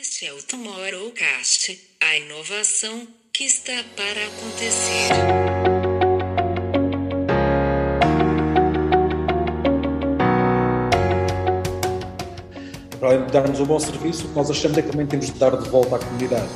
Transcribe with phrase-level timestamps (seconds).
[0.00, 5.08] Este é o Tomorrowcast, a inovação que está para acontecer.
[12.98, 15.56] Para darmos um bom serviço, o que nós achamos é que também temos de dar
[15.56, 16.48] de volta à comunidade.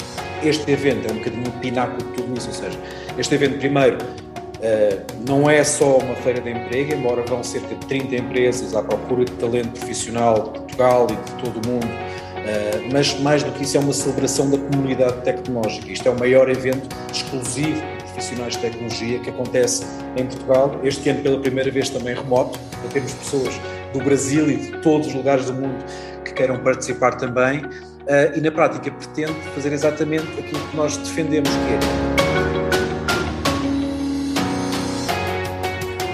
[0.42, 2.78] Este evento é um bocadinho o pináculo de tudo isso, ou seja,
[3.18, 3.98] este evento, primeiro,
[4.62, 4.98] eh,
[5.28, 9.24] não é só uma feira de emprego, embora vão cerca de 30 empresas à procura
[9.24, 11.86] de talento profissional de Portugal e de todo o mundo,
[12.92, 15.90] mas mais do que isso é uma celebração da comunidade tecnológica.
[15.90, 19.84] Isto é o maior evento exclusivo de profissionais de tecnologia que acontece
[20.16, 23.60] em Portugal, este ano pela primeira vez também remoto, então temos pessoas
[23.92, 25.84] do Brasil e de todos os lugares do mundo
[26.24, 27.62] que queiram participar também,
[28.06, 32.25] eh, e na prática pretende fazer exatamente aquilo que nós defendemos que é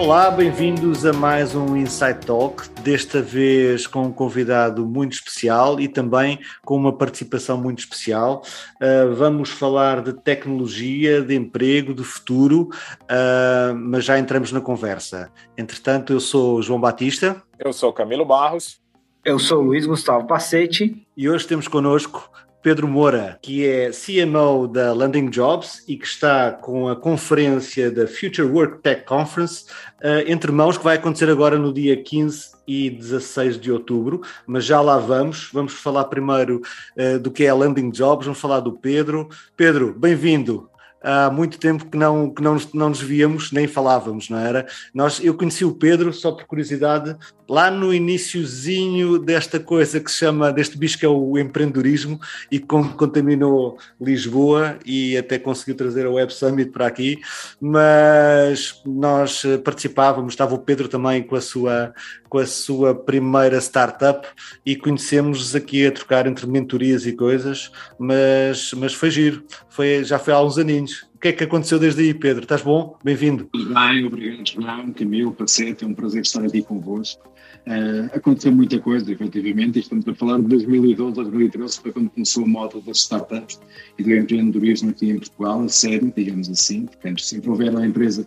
[0.03, 5.87] Olá, bem-vindos a mais um Insight Talk, desta vez com um convidado muito especial e
[5.87, 8.43] também com uma participação muito especial.
[8.83, 12.69] Uh, vamos falar de tecnologia, de emprego, de futuro,
[13.03, 15.31] uh, mas já entramos na conversa.
[15.57, 17.41] Entretanto, eu sou João Batista.
[17.57, 18.81] Eu sou Camilo Barros.
[19.25, 21.01] Eu sou Luiz Gustavo Pacete.
[21.17, 22.29] E hoje temos connosco
[22.63, 28.07] Pedro Moura, que é CMO da Landing Jobs e que está com a conferência da
[28.07, 29.65] Future Work Tech Conference
[29.99, 34.65] uh, entre mãos, que vai acontecer agora no dia 15 e 16 de outubro, mas
[34.65, 35.51] já lá vamos.
[35.53, 36.63] Vamos falar primeiro
[36.97, 39.29] uh, do que é a Landing Jobs, vamos falar do Pedro.
[39.57, 40.71] Pedro, bem-vindo
[41.03, 44.67] há muito tempo que não, que não, não nos víamos, nem falávamos, não era?
[44.95, 47.17] Nós, eu conheci o Pedro, só por curiosidade,
[47.49, 52.59] lá no iníciozinho desta coisa que se chama, deste bicho que é o empreendedorismo e
[52.59, 57.21] que contaminou Lisboa e até conseguiu trazer a Web Summit para aqui,
[57.61, 61.93] mas nós participávamos, estava o Pedro também com a sua,
[62.33, 64.27] com a sua primeira startup
[64.65, 70.19] e conhecemos aqui a trocar entre mentorias e coisas, mas, mas foi giro, foi, já
[70.19, 71.07] foi há uns aninhos.
[71.15, 72.45] O que é que aconteceu desde aí, Pedro?
[72.45, 72.97] Estás bom?
[73.05, 73.51] Bem-vindo.
[73.53, 77.31] Bem, obrigado, João, Camilo, Pacete, é um prazer estar aqui convosco.
[77.67, 82.49] Uh, aconteceu muita coisa, efetivamente, estamos a falar de 2012, 2013, foi quando começou a
[82.49, 83.61] moda das startups
[83.99, 86.87] e do empreendedorismo aqui em Portugal, a sério, digamos assim.
[86.87, 88.27] Portanto, se envolveram a empresa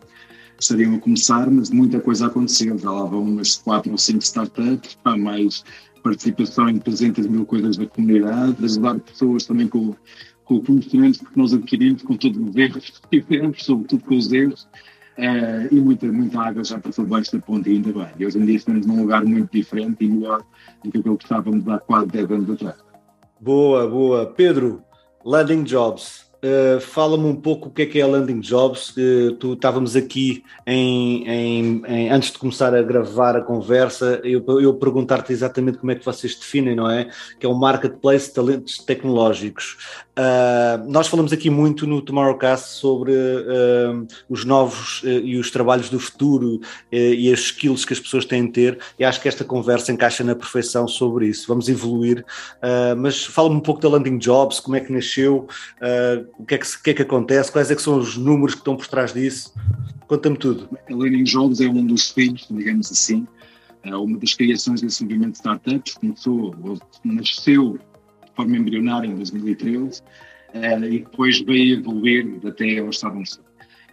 [0.59, 2.77] estariam a começar, mas muita coisa aconteceu.
[2.77, 5.63] Já lá vão umas quatro ou cinco startups, há mais
[6.03, 9.95] participação em 300 mil coisas da comunidade, ajudar pessoas também com,
[10.43, 14.31] com o conhecimento que nós adquirimos, com todos os erros que tivemos, sobretudo com os
[14.31, 14.67] erros,
[15.17, 18.07] uh, e muita, muita água já passou debaixo da ponte, ainda bem.
[18.19, 20.43] E hoje em dia estamos num lugar muito diferente e melhor
[20.83, 22.75] do que aquilo que estávamos há quase 10 anos atrás.
[23.41, 24.27] Boa, boa.
[24.27, 24.83] Pedro,
[25.25, 28.89] Landing Jobs, Uh, Fala-me um pouco o que é que é a Landing Jobs.
[28.91, 34.43] Uh, tu estávamos aqui em, em, em, antes de começar a gravar a conversa, eu,
[34.59, 37.09] eu perguntar-te exatamente como é que vocês definem, não é?
[37.39, 40.03] Que é um marketplace de talentos tecnológicos.
[40.17, 43.11] Uh, nós falamos aqui muito no Tomorrowcast sobre
[44.29, 46.61] os novos e os trabalhos do futuro
[46.91, 50.23] e as skills que as pessoas têm de ter, e acho que esta conversa encaixa
[50.23, 51.47] na perfeição sobre isso.
[51.47, 52.23] Vamos evoluir,
[52.97, 55.47] mas fala-me um pouco da Landing Jobs, como é que nasceu
[56.37, 58.61] o que é que, que, é que acontece, quais é que são os números que
[58.61, 59.53] estão por trás disso?
[60.07, 60.69] Conta-me tudo.
[60.89, 63.27] A Learning Jobs é um dos filhos, digamos assim,
[63.83, 66.55] uma das criações desse movimento de startups, começou,
[67.03, 67.77] nasceu
[68.35, 70.01] forma embrionária em 2013
[70.53, 73.29] eh, e depois veio evoluir até ao estado onde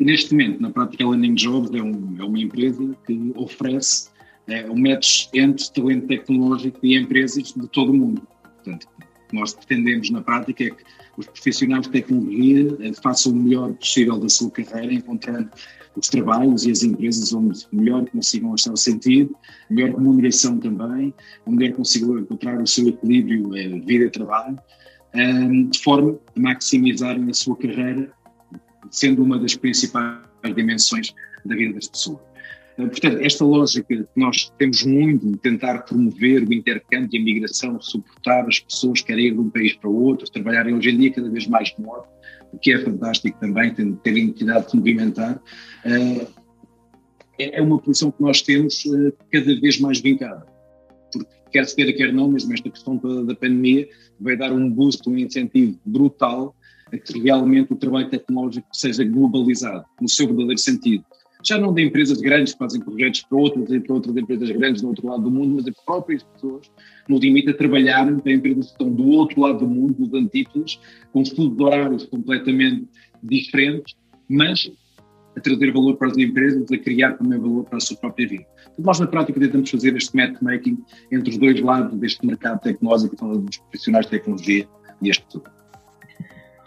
[0.01, 4.11] E neste momento, na prática, a Learning Jobs é, um, é uma empresa que oferece
[4.49, 8.23] é, um match entre talento tecnológico e empresas de todo o mundo.
[8.43, 10.85] Portanto, o que nós pretendemos na prática é que
[11.17, 15.51] os profissionais de tecnologia eh, façam o melhor possível da sua carreira, encontrando
[15.95, 19.37] os trabalhos e as empresas onde melhor consigam achar o sentido,
[19.69, 21.13] melhor remuneração também,
[21.47, 24.59] onde consigam encontrar o seu equilíbrio eh, vida-trabalho,
[25.15, 28.11] ehm, de forma a maximizarem a sua carreira,
[28.91, 30.19] sendo uma das principais
[30.55, 31.15] dimensões
[31.45, 32.21] da vida das pessoas.
[32.79, 37.25] Eh, portanto, esta lógica que nós temos muito de tentar promover o intercâmbio e a
[37.25, 40.91] migração, suportar as pessoas que querem ir de um país para o outro, trabalharem hoje
[40.91, 42.09] em dia cada vez mais remoto,
[42.53, 45.43] o que é fantástico também, ter, a identidade de se movimentar,
[45.85, 46.27] eh,
[47.39, 50.47] é, é uma posição que nós temos eh, cada vez mais vincada.
[51.13, 53.87] Porque quer se queira, quer não, mesmo esta questão da pandemia
[54.19, 56.55] vai dar um boost, um incentivo brutal
[56.91, 61.05] a que realmente o trabalho tecnológico seja globalizado, no seu verdadeiro sentido
[61.43, 64.89] já não de empresas grandes que fazem projetos para outras para outras empresas grandes do
[64.89, 66.71] outro lado do mundo, mas as próprias pessoas,
[67.09, 70.81] no limite, a trabalhar para empresas que estão do outro lado do mundo, nos antípodos,
[71.13, 72.87] com estudos horários completamente
[73.23, 73.97] diferentes,
[74.29, 74.71] mas
[75.37, 78.45] a trazer valor para as empresas, a criar também valor para a sua própria vida.
[78.73, 80.79] Então, nós, na prática, tentamos fazer este matchmaking
[81.11, 84.69] entre os dois lados deste mercado tecnológico, que são os profissionais de tecnologia,
[85.03, 85.45] e pessoas.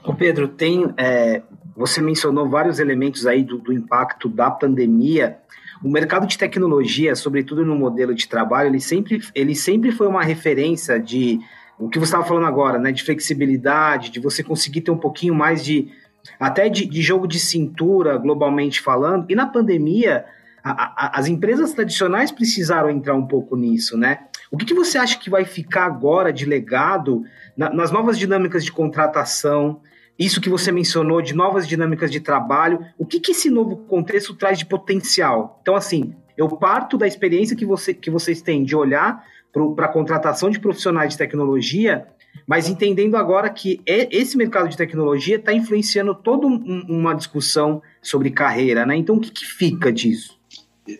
[0.03, 1.41] Ô Pedro, tem, é,
[1.75, 5.37] você mencionou vários elementos aí do, do impacto da pandemia.
[5.83, 10.23] O mercado de tecnologia, sobretudo no modelo de trabalho, ele sempre, ele sempre foi uma
[10.23, 11.39] referência de
[11.77, 12.91] o que você estava falando agora, né?
[12.91, 15.89] De flexibilidade, de você conseguir ter um pouquinho mais de
[16.39, 19.29] até de, de jogo de cintura, globalmente falando.
[19.29, 20.25] E na pandemia,
[20.63, 24.19] a, a, as empresas tradicionais precisaram entrar um pouco nisso, né?
[24.49, 27.23] O que, que você acha que vai ficar agora de legado
[27.57, 29.81] na, nas novas dinâmicas de contratação?
[30.17, 34.33] Isso que você mencionou de novas dinâmicas de trabalho, o que, que esse novo contexto
[34.33, 35.59] traz de potencial?
[35.61, 39.23] Então, assim, eu parto da experiência que, você, que vocês têm de olhar
[39.75, 42.07] para a contratação de profissionais de tecnologia
[42.47, 48.29] mas entendendo agora que é, esse mercado de tecnologia está influenciando toda uma discussão sobre
[48.29, 48.95] carreira, né?
[48.95, 50.37] Então, o que, que, fica disso?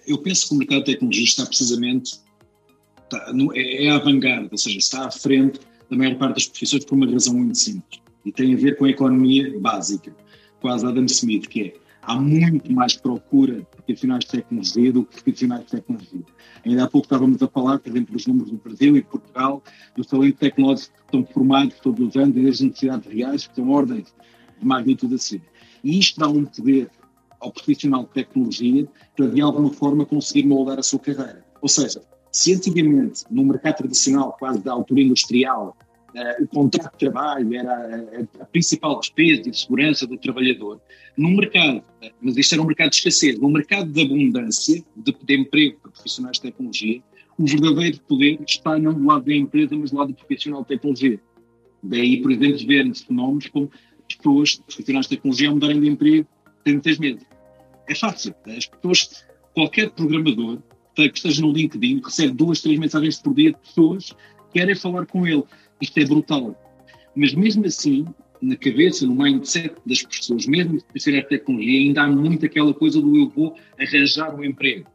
[0.07, 2.19] Eu penso que o mercado de tecnologia está precisamente
[3.03, 5.59] está, é, é a vanguarda, ou seja, está à frente
[5.89, 8.85] da maior parte das profissões por uma razão muito simples e tem a ver com
[8.85, 10.13] a economia básica,
[10.59, 15.21] quase Adam Smith, que é há muito mais procura por profissionais de tecnologia do que
[15.21, 16.23] profissionais de tecnologia.
[16.65, 19.63] Ainda há pouco estávamos a falar, por exemplo, dos números do Brasil e Portugal,
[19.95, 23.69] dos talentos tecnológicos que estão formados todos os anos e das necessidades reais, que são
[23.69, 24.13] ordens
[24.59, 25.41] de magnitude assim.
[25.83, 26.89] E isto dá um poder
[27.39, 31.45] ao profissional de tecnologia para, de alguma forma, conseguir moldar a sua carreira.
[31.61, 32.01] Ou seja,
[32.31, 35.75] se antigamente, no mercado tradicional, quase da altura industrial,
[36.15, 40.81] uh, o contrato de trabalho era a, a, principal despesa de segurança do trabalhador,
[41.17, 45.15] no mercado, uh, mas isto era um mercado de escassez, no mercado de abundância de,
[45.23, 47.01] de emprego para profissionais de tecnologia,
[47.37, 50.67] o verdadeiro poder está não do lado da empresa, mas do lado do profissional de
[50.69, 51.19] tecnologia.
[51.83, 53.69] Daí, por exemplo, ver fenómenos como
[54.07, 56.27] pessoas, profissionais de tecnologia, mudarem de emprego
[56.65, 57.25] em três meses.
[57.87, 58.33] É fácil.
[58.47, 60.59] As pessoas, qualquer programador
[60.95, 64.11] que esteja no LinkedIn recebe duas, três mensagens por dia de pessoas
[64.51, 65.43] que querem falar com ele.
[65.81, 66.55] Isto é brutal.
[67.15, 68.05] Mas mesmo assim,
[68.41, 73.01] na cabeça, no mindset das pessoas, mesmo se a tecnologia, ainda há muito aquela coisa
[73.01, 74.87] do eu vou arranjar um emprego.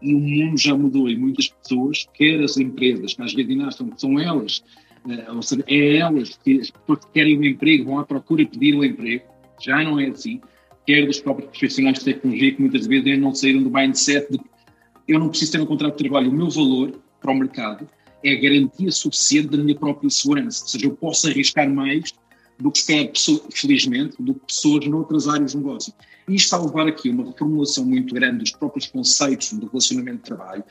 [0.00, 3.68] E o mundo já mudou e muitas pessoas, quer as empresas, que às vezes ainda
[3.68, 4.58] que são elas,
[5.04, 8.84] uh, ou seja, é elas que que querem um emprego vão à procura pedir um
[8.84, 9.24] emprego,
[9.60, 10.40] já não é assim,
[10.86, 14.40] quer dos próprios profissionais de tecnologia que muitas vezes ainda não saíram do mindset de
[15.08, 17.88] eu não preciso ter um contrato de trabalho, o meu valor para o mercado
[18.22, 20.62] é garantia suficiente da minha própria segurança.
[20.62, 22.12] Ou seja, eu posso arriscar mais
[22.58, 23.12] do que quer,
[23.52, 25.92] felizmente, do que pessoas noutras áreas de negócio.
[26.28, 30.18] E isto está a levar aqui uma reformulação muito grande dos próprios conceitos do relacionamento
[30.18, 30.64] de trabalho,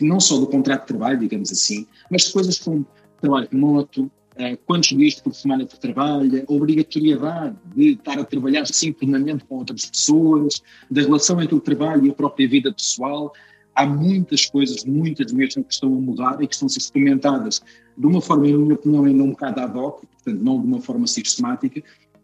[0.00, 2.86] não só do contrato de trabalho, digamos assim, mas de coisas como
[3.20, 9.44] trabalho remoto, eh, quantos dias por semana se trabalha, obrigatoriedade de estar a trabalhar simplesmente
[9.44, 13.32] com outras pessoas, da relação entre o trabalho e a própria vida pessoal
[13.78, 17.62] há muitas coisas, muitas mesmo, que estão a mudar e que estão a ser experimentadas
[17.96, 20.80] de uma forma, na minha opinião, ainda um bocado ad hoc, portanto, não de uma
[20.80, 21.82] forma sistemática,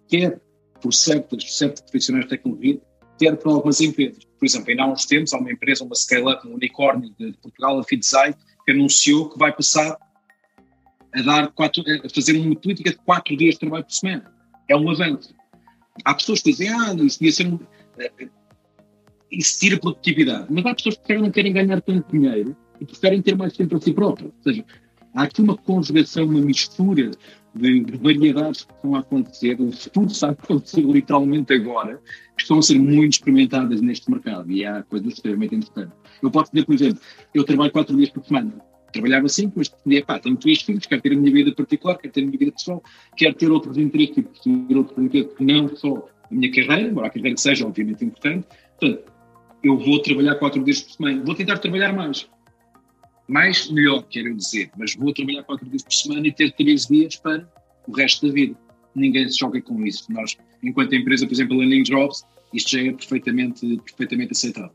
[0.09, 0.41] quer
[0.83, 2.81] por certos, certos profissionais de tecnologia,
[3.19, 4.25] quer por algumas empresas.
[4.39, 7.79] Por exemplo, ainda há uns tempos, há uma empresa, uma scale-up, um unicórnio de Portugal,
[7.79, 8.35] a Fidzai,
[8.65, 9.97] que anunciou que vai passar
[11.15, 14.33] a, dar quatro, a fazer uma política de quatro dias de trabalho por semana.
[14.69, 15.33] É um avanço.
[16.05, 17.61] Há pessoas que dizem, ah, isso devia ser um
[19.31, 20.47] tira produtividade.
[20.51, 23.81] Mas há pessoas que não querem ganhar tanto dinheiro e preferem ter mais tempo a
[23.81, 24.33] si próprios.
[24.33, 24.65] Ou seja,
[25.15, 27.11] há aqui uma conjugação, uma mistura
[27.55, 32.01] de, de variedades que estão a acontecer, futuro está a acontecer literalmente agora,
[32.37, 35.97] que estão a ser muito experimentadas neste mercado e há coisas extremamente interessantes.
[36.23, 37.01] Eu posso dizer, por exemplo,
[37.33, 38.53] eu trabalho quatro dias por semana.
[38.93, 42.13] Trabalhava cinco, mas decidi, pá, tenho três filhos, quero ter a minha vida particular, quero
[42.13, 42.83] ter a minha vida pessoal,
[43.17, 47.09] quero ter outros interesses e perseguir outros interesses que não só a minha carreira, embora
[47.09, 48.47] a carreira seja obviamente importante.
[48.79, 49.13] Portanto,
[49.65, 51.25] eu vou trabalhar quatro dias por semana.
[51.25, 52.29] Vou tentar trabalhar mais.
[53.27, 54.71] Mais, melhor, quero dizer.
[54.77, 57.49] Mas vou trabalhar quatro dias por semana e ter três dias para
[57.89, 58.55] o resto da vida.
[58.95, 60.13] Ninguém se joga com isso.
[60.13, 64.71] Nós, enquanto empresa, por exemplo, a Landing Jobs, isto já é perfeitamente, perfeitamente aceitável.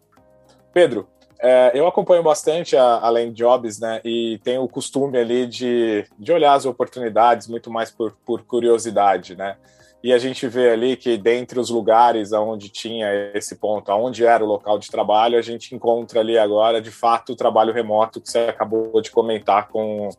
[0.74, 1.08] Pedro,
[1.42, 6.32] é, eu acompanho bastante a, a Jobs, né, e tenho o costume ali de, de
[6.34, 9.56] olhar as oportunidades muito mais por, por curiosidade, né,
[10.02, 14.44] e a gente vê ali que dentre os lugares onde tinha esse ponto, onde era
[14.44, 18.30] o local de trabalho, a gente encontra ali agora, de fato, o trabalho remoto que
[18.30, 20.10] você acabou de comentar com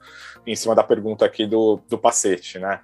[0.46, 2.80] em cima da pergunta aqui do, do Pacete, né?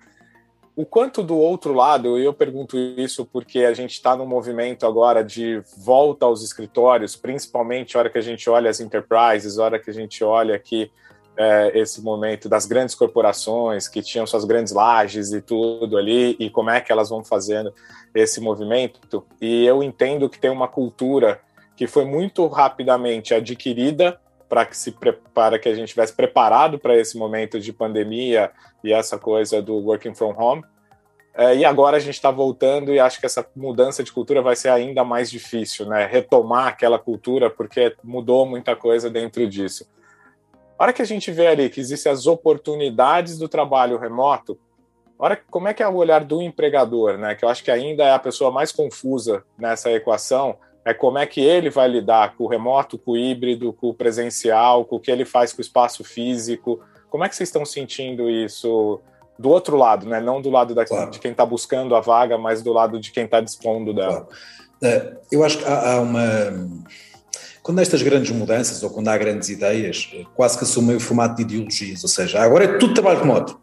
[0.74, 4.86] O quanto do outro lado, e eu pergunto isso porque a gente está num movimento
[4.86, 9.64] agora de volta aos escritórios, principalmente a hora que a gente olha as enterprises, a
[9.64, 10.90] hora que a gente olha que
[11.36, 16.48] é, esse momento das grandes corporações que tinham suas grandes lajes e tudo ali, e
[16.50, 17.72] como é que elas vão fazendo
[18.14, 19.24] esse movimento.
[19.40, 21.40] E eu entendo que tem uma cultura
[21.76, 24.94] que foi muito rapidamente adquirida para que, se,
[25.34, 28.50] para que a gente tivesse preparado para esse momento de pandemia
[28.82, 30.64] e essa coisa do working from home.
[31.34, 34.56] É, e agora a gente está voltando e acho que essa mudança de cultura vai
[34.56, 36.06] ser ainda mais difícil, né?
[36.06, 39.86] Retomar aquela cultura, porque mudou muita coisa dentro disso.
[40.78, 44.58] A hora que a gente vê ali que existem as oportunidades do trabalho remoto,
[45.18, 47.34] hora, como é que é o olhar do empregador, né?
[47.34, 51.26] Que eu acho que ainda é a pessoa mais confusa nessa equação, é como é
[51.26, 55.00] que ele vai lidar com o remoto, com o híbrido, com o presencial, com o
[55.00, 56.80] que ele faz com o espaço físico.
[57.10, 59.00] Como é que vocês estão sentindo isso?
[59.38, 60.20] do outro lado, né?
[60.20, 61.10] Não do lado da, claro.
[61.10, 64.26] de quem está buscando a vaga, mas do lado de quem está dispondo dela.
[64.80, 65.06] Claro.
[65.06, 66.20] Uh, eu acho que há, há, uma.
[67.66, 71.34] Quando há estas grandes mudanças ou quando há grandes ideias, quase que assumem o formato
[71.34, 73.58] de ideologias, ou seja, agora é tudo trabalho remoto.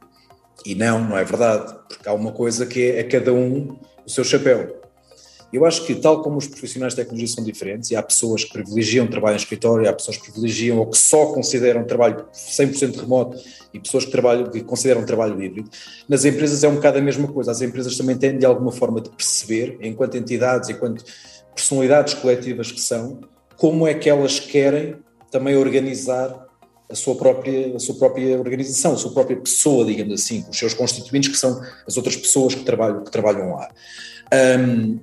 [0.65, 4.09] E não, não é verdade, porque há uma coisa que é, é cada um o
[4.09, 4.81] seu chapéu.
[5.53, 8.51] Eu acho que, tal como os profissionais de tecnologia são diferentes, e há pessoas que
[8.51, 13.37] privilegiam trabalho em escritório, há pessoas que privilegiam ou que só consideram trabalho 100% remoto
[13.73, 15.69] e pessoas que, trabalham, que consideram trabalho híbrido,
[16.09, 17.51] nas empresas é um bocado a mesma coisa.
[17.51, 21.05] As empresas também têm, de alguma forma, de perceber, enquanto entidades, enquanto
[21.55, 23.21] personalidades coletivas que são,
[23.57, 24.95] como é que elas querem
[25.31, 26.47] também organizar
[26.89, 30.73] a sua própria, a sua própria organização, a sua própria pessoa, digamos assim, os seus
[30.73, 33.69] constituintes, que são as outras pessoas que trabalham, que trabalham lá.
[34.59, 34.99] Um,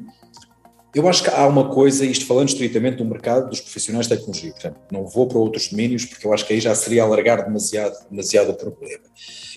[0.95, 4.53] eu acho que há uma coisa, isto falando estritamente do mercado dos profissionais de tecnologia,
[4.53, 7.95] portanto, não vou para outros domínios, porque eu acho que aí já seria alargar demasiado,
[8.11, 9.05] demasiado o problema.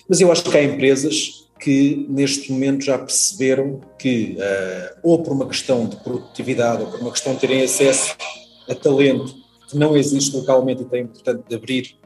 [0.08, 5.32] Mas eu acho que há empresas que neste momento já perceberam que, uh, ou por
[5.32, 8.16] uma questão de produtividade, ou por uma questão de terem acesso
[8.68, 9.34] a talento
[9.68, 11.96] que não existe localmente e têm, portanto, de abrir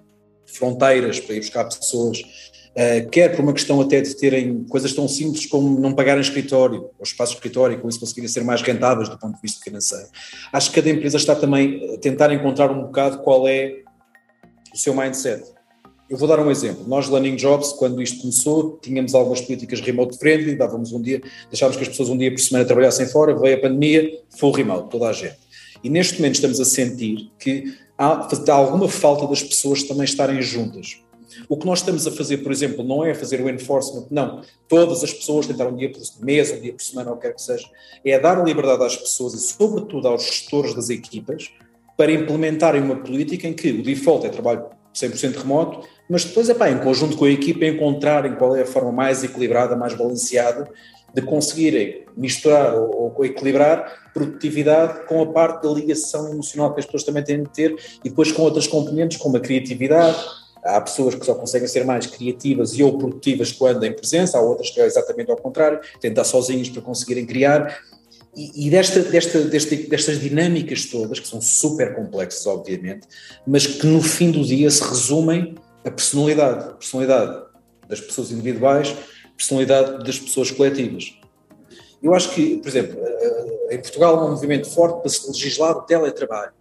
[0.47, 2.23] fronteiras para ir buscar pessoas
[2.79, 6.91] Uh, quer por uma questão até de terem coisas tão simples como não pagarem escritório,
[6.97, 9.61] ou espaço de escritório, e com isso conseguirem ser mais rentáveis do ponto de vista
[9.65, 10.07] financeiro.
[10.53, 13.83] Acho que cada empresa está também a tentar encontrar um bocado qual é
[14.73, 15.43] o seu mindset.
[16.09, 16.87] Eu vou dar um exemplo.
[16.87, 21.77] Nós, Learning Jobs, quando isto começou, tínhamos algumas políticas remote friendly, dávamos um dia, deixávamos
[21.77, 25.09] que as pessoas um dia por semana trabalhassem fora, veio a pandemia, full remote, toda
[25.09, 25.37] a gente.
[25.83, 30.41] E neste momento estamos a sentir que há, há alguma falta das pessoas também estarem
[30.43, 31.01] juntas
[31.49, 34.43] o que nós estamos a fazer, por exemplo, não é fazer o enforcement, não.
[34.67, 37.27] Todas as pessoas tentaram um dia por mês, um dia por semana, ou o que
[37.27, 37.69] quer que seja.
[38.05, 41.51] É dar liberdade às pessoas e, sobretudo, aos gestores das equipas
[41.97, 46.55] para implementarem uma política em que o default é trabalho 100% remoto, mas depois, é
[46.55, 50.71] pá, em conjunto com a equipa, encontrarem qual é a forma mais equilibrada, mais balanceada
[51.15, 56.87] de conseguirem misturar ou, ou, equilibrar produtividade com a parte da ligação emocional que as
[56.87, 60.19] pessoas também têm de ter e depois com outras componentes como a criatividade,
[60.65, 64.41] Há pessoas que só conseguem ser mais criativas e ou produtivas quando em presença, há
[64.41, 67.81] outras que é exatamente ao contrário, tentar sozinhos para conseguirem criar.
[68.37, 73.07] E, e desta, desta, desta, destas dinâmicas todas, que são super complexas, obviamente,
[73.47, 77.43] mas que no fim do dia se resumem a personalidade, a personalidade
[77.89, 78.95] das pessoas individuais,
[79.39, 81.15] personalidade das pessoas coletivas.
[82.03, 85.77] Eu acho que, por exemplo, eh, em Portugal há um movimento forte para se legislar
[85.77, 86.53] o teletrabalho.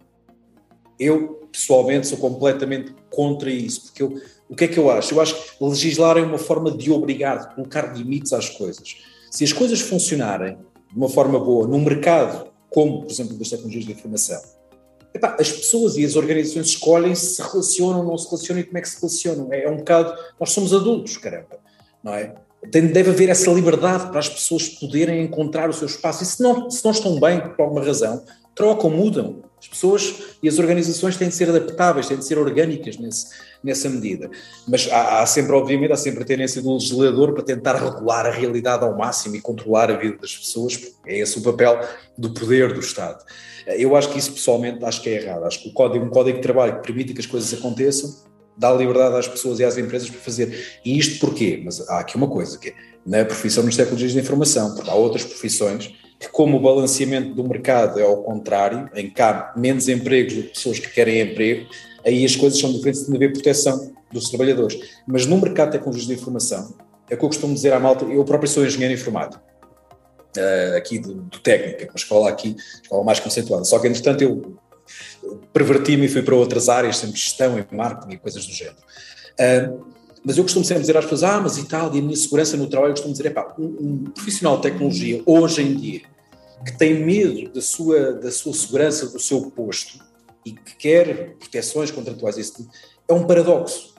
[0.98, 5.14] Eu, pessoalmente, sou completamente contra isso, porque eu, o que é que eu acho?
[5.14, 8.96] Eu acho que legislar é uma forma de obrigar, de colocar limites às coisas.
[9.30, 10.56] Se as coisas funcionarem
[10.90, 14.40] de uma forma boa num mercado, como, por exemplo, das tecnologias de informação,
[15.14, 18.78] epá, as pessoas e as organizações escolhem se se relacionam, não se relacionam e como
[18.78, 19.52] é que se relacionam.
[19.52, 20.14] É, é um bocado.
[20.38, 21.58] Nós somos adultos, caramba,
[22.02, 22.34] não é?
[22.66, 26.22] Deve haver essa liberdade para as pessoas poderem encontrar o seu espaço.
[26.22, 28.24] E se não, se não estão bem, por alguma razão,
[28.54, 29.42] trocam, mudam.
[29.60, 33.26] As pessoas e as organizações têm de ser adaptáveis, têm de ser orgânicas nesse,
[33.62, 34.30] nessa medida.
[34.68, 38.30] Mas há, há, sempre, obviamente, há sempre a tendência do legislador para tentar regular a
[38.30, 41.80] realidade ao máximo e controlar a vida das pessoas, porque é esse o papel
[42.16, 43.24] do poder do Estado.
[43.66, 45.44] Eu acho que isso, pessoalmente, acho que é errado.
[45.44, 48.27] Acho que o código, um código de trabalho que permite que as coisas aconteçam,
[48.58, 50.80] dá liberdade às pessoas e às empresas para fazer.
[50.84, 51.62] E isto porquê?
[51.64, 52.74] Mas há aqui uma coisa, que é,
[53.06, 57.44] na profissão nos tecnologias de informação, porque há outras profissões que como o balanceamento do
[57.44, 61.68] mercado é ao contrário, em que há menos empregos do que pessoas que querem emprego,
[62.04, 64.78] aí as coisas são diferentes de haver proteção dos trabalhadores.
[65.06, 66.74] Mas no mercado de tecnologias de informação,
[67.08, 69.42] é o que eu costumo dizer à malta, eu próprio sou engenheiro informático,
[70.36, 74.58] uh, aqui do, do técnica, uma escola aqui, escola mais conceituada, só que entretanto eu
[75.52, 78.76] perverti-me e fui para outras áreas, sempre gestão e marketing e coisas do género.
[79.38, 79.84] Uh,
[80.24, 82.56] mas eu costumo sempre dizer às pessoas, ah, mas e tal, e a minha segurança
[82.56, 86.02] no trabalho, eu costumo dizer, é pá, um, um, profissional de tecnologia, hoje em dia,
[86.64, 89.98] que tem medo da sua, da sua segurança, do seu posto,
[90.44, 92.68] e que quer proteções contratuais, isso
[93.06, 93.94] é um paradoxo.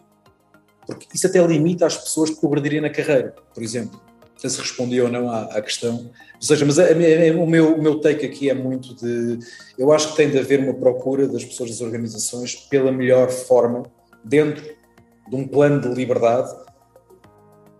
[0.86, 4.02] Porque isso até limita as pessoas de progredirem na carreira, por exemplo.
[4.48, 6.12] Se respondi ou não à, à questão.
[6.36, 9.40] Ou seja, mas a, a, o, meu, o meu take aqui é muito de.
[9.78, 13.84] Eu acho que tem de haver uma procura das pessoas das organizações pela melhor forma,
[14.24, 14.64] dentro
[15.28, 16.50] de um plano de liberdade,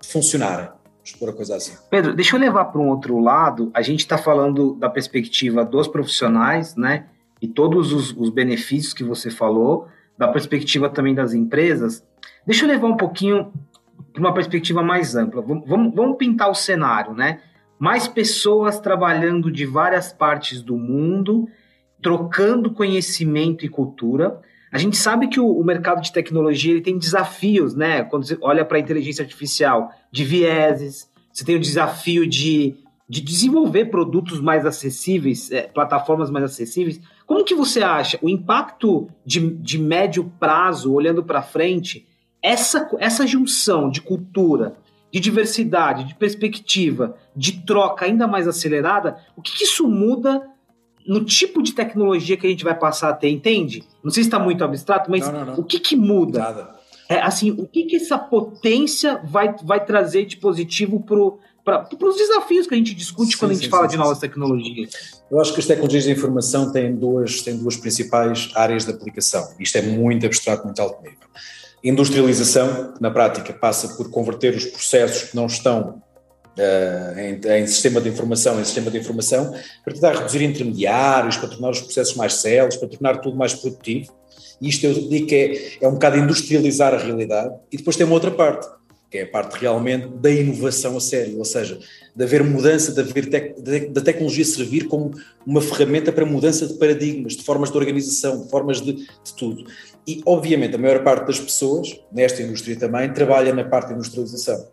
[0.02, 0.70] de funcionarem.
[1.04, 1.74] Expor a coisa assim.
[1.90, 3.72] Pedro, deixa eu levar para um outro lado.
[3.74, 7.06] A gente está falando da perspectiva dos profissionais, né?
[7.42, 9.88] E todos os, os benefícios que você falou,
[10.18, 12.04] da perspectiva também das empresas.
[12.46, 13.52] Deixa eu levar um pouquinho
[14.14, 15.42] para uma perspectiva mais ampla.
[15.42, 17.40] Vamos, vamos pintar o cenário, né?
[17.78, 21.48] Mais pessoas trabalhando de várias partes do mundo,
[22.02, 24.42] trocando conhecimento e cultura.
[24.72, 28.04] A gente sabe que o, o mercado de tecnologia ele tem desafios, né?
[28.04, 32.76] Quando você olha para a inteligência artificial, de vieses, você tem o desafio de,
[33.08, 37.00] de desenvolver produtos mais acessíveis, é, plataformas mais acessíveis.
[37.26, 42.09] Como que você acha o impacto de, de médio prazo, olhando para frente,
[42.42, 44.76] essa, essa junção de cultura,
[45.12, 50.48] de diversidade, de perspectiva, de troca ainda mais acelerada, o que, que isso muda
[51.08, 53.84] no tipo de tecnologia que a gente vai passar a ter, entende?
[54.04, 55.54] Não sei se está muito abstrato, mas não, não, não.
[55.56, 56.40] o que, que muda?
[56.40, 56.80] Nada.
[57.10, 62.68] É, assim, o que, que essa potência vai, vai trazer de positivo para os desafios
[62.68, 65.24] que a gente discute sim, quando a gente sim, fala sim, de novas tecnologias?
[65.32, 69.56] Eu acho que as tecnologias de informação têm duas, têm duas principais áreas de aplicação.
[69.60, 71.18] Isto é muito abstrato, muito alto nível.
[71.84, 76.02] Industrialização, que na prática passa por converter os processos que não estão
[76.58, 81.50] uh, em, em, sistema de informação em sistema de informação, para tentar reduzir intermediários, para
[81.50, 84.14] tornar os processos mais céleres, para tornar tudo mais produtivo.
[84.62, 87.56] E isto eu digo que é, é um bocado industrializar a realidade.
[87.72, 88.68] E depois tem uma outra parte,
[89.10, 91.80] que é a parte realmente da inovação a sério, ou seja,
[92.20, 93.62] de haver mudança, de haver tec,
[93.94, 95.12] da tecnologia servir como
[95.48, 99.64] uma ferramenta para mudança de paradigmas, de formas de organização, de formas de, de tudo.
[100.06, 104.68] E, obviamente, a maior parte das pessoas, nesta indústria também, trabalha na parte industrialização.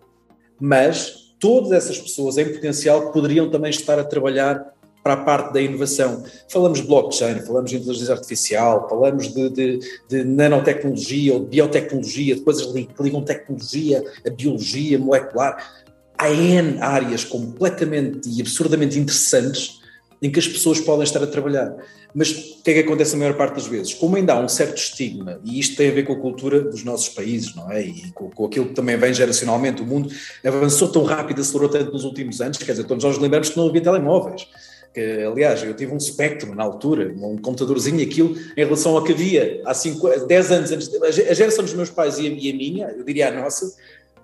[0.61, 4.75] Mas todas essas pessoas em potencial poderiam também estar a trabalhar
[5.05, 6.25] para a parte da inovação.
[6.49, 12.35] Falamos de blockchain, falamos de inteligência artificial, falamos de, de, de nanotecnologia ou de biotecnologia,
[12.35, 15.86] de coisas que ligam tecnologia, a biologia molecular.
[16.19, 19.81] Há N áreas completamente e absurdamente interessantes
[20.21, 21.77] em que as pessoas podem estar a trabalhar.
[22.15, 23.93] Mas o que é que acontece a maior parte das vezes?
[23.93, 26.83] Como ainda há um certo estigma, e isto tem a ver com a cultura dos
[26.83, 27.83] nossos países, não é?
[27.83, 30.11] E com, com aquilo que também vem geracionalmente, o mundo
[30.43, 33.69] avançou tão rápido, acelerou tanto nos últimos anos, quer dizer, todos nós lembramos que não
[33.69, 34.49] havia telemóveis.
[34.95, 39.13] Que, aliás, eu tive um Spectrum na altura, um computadorzinho, aquilo, em relação ao que
[39.13, 43.05] havia há 5, 10 anos antes, a geração dos meus pais e a minha, eu
[43.05, 43.75] diria a nossa,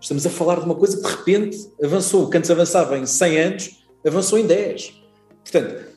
[0.02, 3.38] estamos a falar de uma coisa que de repente avançou, que antes avançava em 100
[3.38, 5.00] anos, avançou em 10.
[5.44, 5.92] Portanto,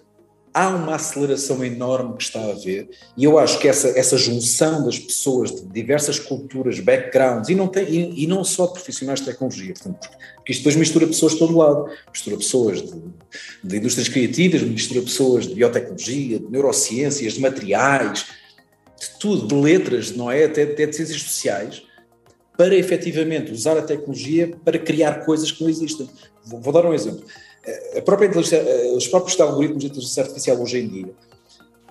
[0.53, 2.87] há uma aceleração enorme que está a haver
[3.17, 7.67] e eu acho que essa, essa junção das pessoas de diversas culturas, backgrounds, e não,
[7.67, 11.33] tem, e, e não só de profissionais de tecnologia, portanto, porque isto depois mistura pessoas
[11.33, 13.01] de todo lado, mistura pessoas de,
[13.63, 18.27] de indústrias criativas, mistura pessoas de biotecnologia, de neurociências, de materiais,
[18.99, 20.45] de tudo, de letras, não é?
[20.45, 21.83] Até, até de ciências sociais,
[22.57, 26.09] para efetivamente usar a tecnologia para criar coisas que não existem.
[26.43, 27.25] Vou, vou dar um exemplo
[27.97, 28.29] a própria
[28.95, 31.13] os próprios algoritmos de inteligência artificial hoje em dia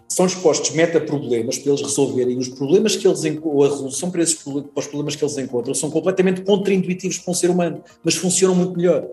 [0.09, 4.37] são expostos meta-problemas para eles resolverem os problemas que eles ou a resolução para, esses,
[4.37, 8.55] para os problemas que eles encontram são completamente contra-intuitivos para um ser humano, mas funcionam
[8.55, 9.03] muito melhor.
[9.03, 9.13] Ou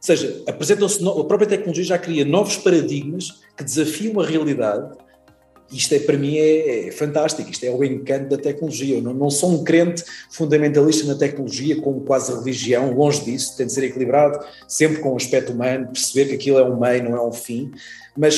[0.00, 4.96] seja, apresentam-se, a própria tecnologia já cria novos paradigmas que desafiam a realidade
[5.70, 8.96] isto é, para mim é, é, fantástico, isto é o encanto da tecnologia.
[8.96, 13.66] Eu não, não, sou um crente fundamentalista na tecnologia, como quase religião, longe disso, tem
[13.66, 17.16] de ser equilibrado, sempre com o aspecto humano, perceber que aquilo é um meio, não
[17.16, 17.72] é um fim,
[18.16, 18.36] mas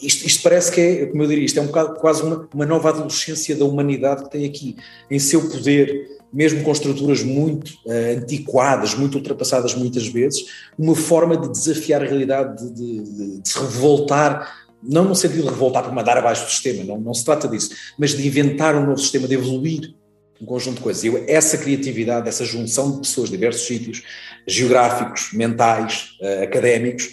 [0.00, 2.66] isto, isto parece que é, como eu diria, isto é um bocado quase uma, uma
[2.66, 4.76] nova adolescência da humanidade que tem aqui
[5.10, 10.46] em seu poder mesmo com estruturas muito uh, antiquadas, muito ultrapassadas muitas vezes,
[10.78, 15.48] uma forma de desafiar a realidade, de, de, de se revoltar não no sentido de
[15.48, 18.84] revoltar por mandar abaixo do sistema, não, não se trata disso, mas de inventar um
[18.84, 19.94] novo sistema, de evoluir
[20.40, 21.04] um conjunto de coisas.
[21.04, 24.02] E essa criatividade, essa junção de pessoas de diversos sítios,
[24.46, 27.08] geográficos, mentais, uh, académicos,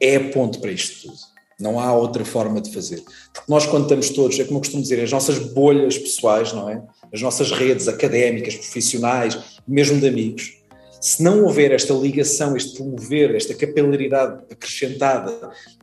[0.00, 1.18] é a ponte para isto tudo.
[1.58, 3.02] Não há outra forma de fazer.
[3.32, 6.68] Porque nós, quando estamos todos, é como eu costumo dizer, as nossas bolhas pessoais, não
[6.68, 6.82] é?
[7.10, 10.52] As nossas redes académicas, profissionais, mesmo de amigos,
[11.00, 15.32] se não houver esta ligação, este promover, esta capilaridade acrescentada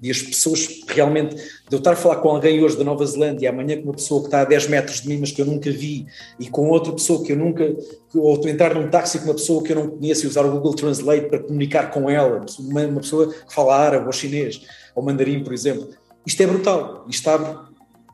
[0.01, 3.49] e as pessoas realmente, de eu estar a falar com alguém hoje da Nova Zelândia
[3.49, 5.71] amanhã com uma pessoa que está a 10 metros de mim, mas que eu nunca
[5.71, 6.05] vi,
[6.39, 7.75] e com outra pessoa que eu nunca,
[8.13, 10.73] ou entrar num táxi com uma pessoa que eu não conheço e usar o Google
[10.73, 14.61] Translate para comunicar com ela, uma, uma pessoa que fala árabe ou chinês,
[14.95, 15.89] ou mandarim, por exemplo,
[16.25, 17.57] isto é brutal, isto abre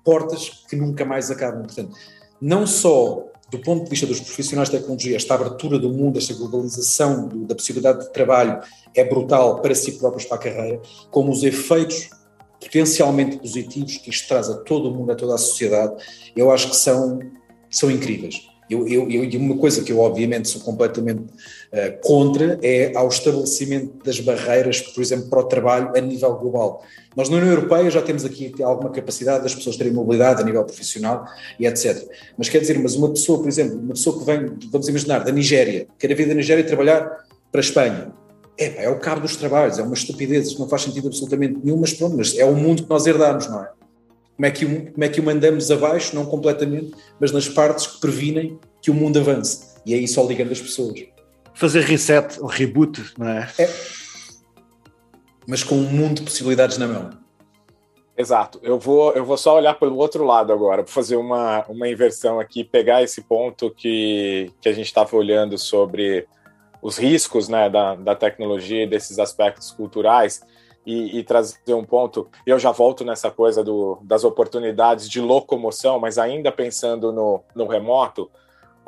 [0.03, 1.63] portas que nunca mais acabam.
[1.63, 1.95] Portanto,
[2.41, 6.33] não só do ponto de vista dos profissionais de tecnologia, esta abertura do mundo, esta
[6.33, 8.61] globalização do, da possibilidade de trabalho
[8.95, 12.09] é brutal para si próprios, para a carreira, como os efeitos
[12.59, 15.95] potencialmente positivos que isto traz a todo o mundo, a toda a sociedade,
[16.35, 17.19] eu acho que são,
[17.69, 18.47] são incríveis.
[18.69, 21.23] Eu, eu, eu, e uma coisa que eu obviamente sou completamente
[22.01, 26.83] contra é ao estabelecimento das barreiras, por exemplo, para o trabalho a nível global.
[27.15, 30.63] Nós na União Europeia já temos aqui alguma capacidade das pessoas terem mobilidade a nível
[30.63, 31.25] profissional
[31.59, 32.07] e etc.
[32.37, 35.31] Mas quer dizer, mas uma pessoa, por exemplo, uma pessoa que vem, vamos imaginar, da
[35.31, 38.13] Nigéria, quer vir da Nigéria trabalhar para a Espanha,
[38.57, 41.93] é, é o cabo dos trabalhos, é uma estupidez, não faz sentido absolutamente nenhum, mas
[41.93, 43.69] pronto, mas é o mundo que nós herdamos, não é?
[44.35, 47.99] Como é, que como é que o mandamos abaixo, não completamente, mas nas partes que
[47.99, 49.59] previnem que o mundo avance.
[49.85, 50.99] E aí só ligando as pessoas.
[51.59, 53.51] Fazer reset, ou reboot, não é?
[53.59, 53.69] É.
[55.45, 57.09] Mas com um mundo de possibilidades na mão.
[58.17, 58.61] Exato.
[58.63, 62.39] Eu vou, eu vou só olhar pelo outro lado agora, para fazer uma, uma inversão
[62.39, 66.25] aqui, pegar esse ponto que, que a gente estava olhando sobre
[66.81, 70.41] os riscos né, da, da tecnologia e desses aspectos culturais
[70.85, 72.29] e, e, trazer um ponto.
[72.45, 77.67] Eu já volto nessa coisa do, das oportunidades de locomoção, mas ainda pensando no, no
[77.67, 78.31] remoto,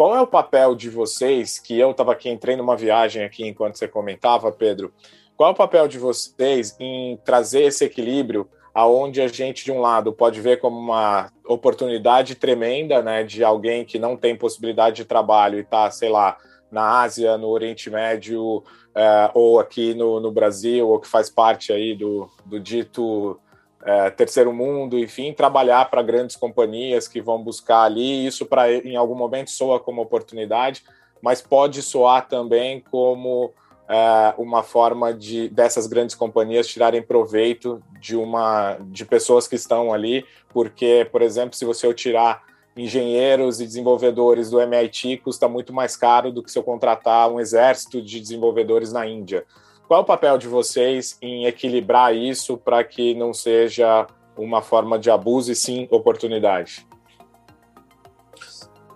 [0.01, 1.59] qual é o papel de vocês?
[1.59, 4.91] Que eu estava aqui, entrei numa viagem aqui enquanto você comentava, Pedro.
[5.37, 9.79] Qual é o papel de vocês em trazer esse equilíbrio aonde a gente de um
[9.79, 15.05] lado pode ver como uma oportunidade tremenda, né, de alguém que não tem possibilidade de
[15.05, 16.35] trabalho e está, sei lá,
[16.71, 18.63] na Ásia, no Oriente Médio,
[18.95, 23.39] é, ou aqui no, no, Brasil, ou que faz parte aí do, do dito
[23.83, 28.25] é, terceiro mundo, enfim, trabalhar para grandes companhias que vão buscar ali.
[28.25, 30.83] Isso, para em algum momento, soa como oportunidade,
[31.21, 33.53] mas pode soar também como
[33.89, 39.93] é, uma forma de dessas grandes companhias tirarem proveito de uma de pessoas que estão
[39.93, 42.43] ali, porque, por exemplo, se você tirar
[42.75, 47.39] engenheiros e desenvolvedores do MIT custa muito mais caro do que se eu contratar um
[47.39, 49.45] exército de desenvolvedores na Índia.
[49.91, 54.97] Qual é o papel de vocês em equilibrar isso para que não seja uma forma
[54.97, 56.87] de abuso e sim oportunidade?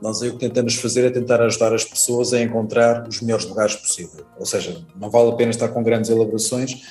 [0.01, 3.45] Nós aí o que tentamos fazer é tentar ajudar as pessoas a encontrar os melhores
[3.45, 4.25] lugares possível.
[4.39, 6.81] Ou seja, não vale a pena estar com grandes elaborações,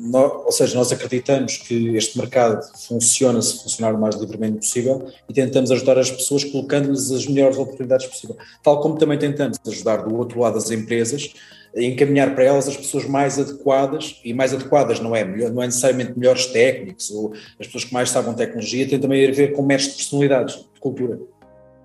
[0.00, 5.32] ou seja, nós acreditamos que este mercado funciona se funcionar o mais livremente possível e
[5.32, 8.36] tentamos ajudar as pessoas colocando-lhes as melhores oportunidades possível.
[8.62, 11.32] Tal como também tentamos ajudar do outro lado as empresas
[11.76, 15.66] a encaminhar para elas as pessoas mais adequadas, e mais adequadas não é, não é
[15.66, 19.62] necessariamente melhores técnicos ou as pessoas que mais sabem tecnologia, tem também a ver com
[19.62, 21.18] mestres de personalidades, de cultura,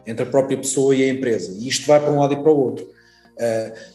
[0.06, 1.52] entre a própria pessoa e a empresa.
[1.60, 2.86] E isto vai para um lado e para o outro.
[2.86, 3.93] Uh,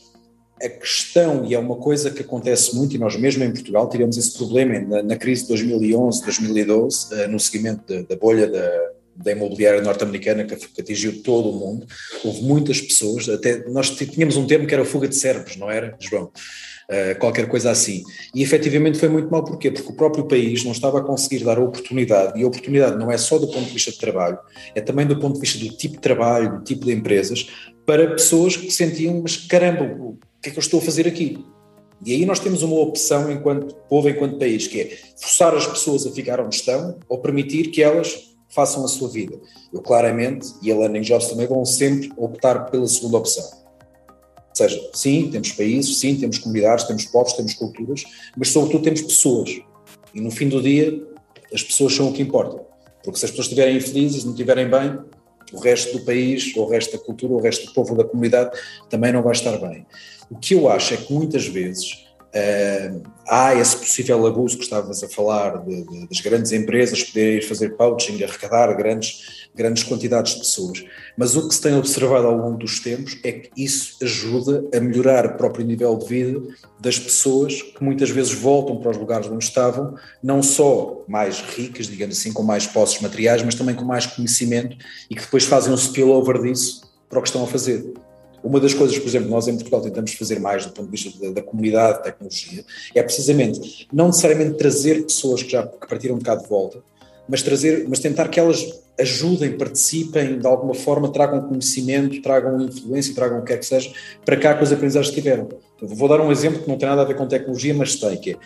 [0.62, 4.16] a questão, e é uma coisa que acontece muito, e nós mesmo em Portugal tivemos
[4.16, 8.90] esse problema na, na crise de 2011, 2012, uh, no seguimento da, da bolha da,
[9.16, 11.87] da imobiliária norte-americana que, que, atingiu todo o mundo.
[12.25, 15.97] Houve muitas pessoas, até nós tínhamos um termo que era fuga de cérebros, não era,
[15.99, 16.31] João?
[16.90, 18.03] Uh, qualquer coisa assim.
[18.35, 19.71] E efetivamente foi muito mal, porquê?
[19.71, 23.12] Porque o próprio país não estava a conseguir dar a oportunidade, e a oportunidade não
[23.12, 24.38] é só do ponto de vista de trabalho,
[24.75, 27.49] é também do ponto de vista do tipo de trabalho, do tipo de empresas,
[27.85, 30.14] para pessoas que sentiam, mas caramba,
[30.48, 31.44] que é que eu estou a fazer aqui?
[32.04, 36.06] E aí nós temos uma opção enquanto povo, enquanto país, que é forçar as pessoas
[36.06, 39.38] a ficar onde estão ou permitir que elas façam a sua vida.
[39.72, 43.44] Eu claramente, e a Learning Jobs também vão sempre optar pela segunda opção.
[43.44, 48.04] Ou seja, sim, temos países, sim, temos comunidades, temos povos, temos culturas,
[48.37, 49.61] mas sobretudo temos pessoas.
[50.14, 51.04] E no fim do dia,
[51.52, 52.64] as pessoas são o que importa.
[53.04, 54.98] Porque se as pessoas estiverem infelizes, não estiverem bem,
[55.52, 58.58] o resto do país, o resto da cultura, o resto do povo da comunidade
[58.88, 59.87] também não vai estar bem.
[60.30, 65.02] O que eu acho é que muitas vezes uh, há esse possível abuso que estavas
[65.02, 70.40] a falar de, de, das grandes empresas poderem fazer poaching, arrecadar grandes, grandes quantidades de
[70.40, 70.84] pessoas,
[71.16, 74.80] mas o que se tem observado ao longo dos tempos é que isso ajuda a
[74.80, 76.42] melhorar o próprio nível de vida
[76.80, 81.86] das pessoas que muitas vezes voltam para os lugares onde estavam, não só mais ricas,
[81.86, 84.76] digamos assim, com mais posses materiais, mas também com mais conhecimento
[85.10, 87.92] e que depois fazem um spillover disso para o que estão a fazer.
[88.42, 91.20] Uma das coisas, por exemplo, nós em Portugal tentamos fazer mais do ponto de vista
[91.20, 96.16] da, da comunidade de tecnologia é precisamente não necessariamente trazer pessoas que já que partiram
[96.16, 96.79] bocado de volta,
[97.29, 98.64] mas trazer, mas tentar que elas
[98.98, 103.92] ajudem, participem de alguma forma, tragam conhecimento, tragam influência, tragam o que quer que seja,
[104.24, 105.48] para cá com as aprendizagens que tiveram.
[105.81, 108.16] Eu vou dar um exemplo que não tem nada a ver com tecnologia, mas tem,
[108.16, 108.37] que é,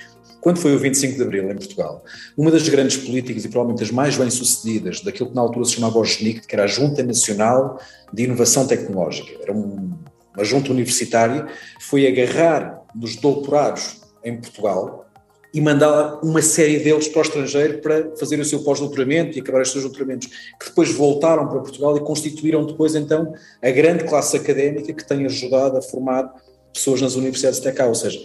[0.42, 2.05] quando foi o 25 de Abril em Portugal,
[2.37, 5.96] uma das grandes políticas e provavelmente as mais bem-sucedidas daquilo que na altura se chamava
[6.00, 7.81] o GENIC, que era a Junta Nacional
[8.12, 9.92] de Inovação Tecnológica, era um,
[10.35, 11.46] uma junta universitária,
[11.81, 15.07] foi agarrar nos doutorados em Portugal
[15.55, 19.62] e mandar uma série deles para o estrangeiro para fazer o seu pós-doutoramento e acabar
[19.62, 20.26] os seus doutoramentos,
[20.59, 25.24] que depois voltaram para Portugal e constituíram depois então a grande classe académica que tem
[25.24, 26.35] ajudado a formar
[26.72, 28.18] pessoas nas universidades de cá, ou seja,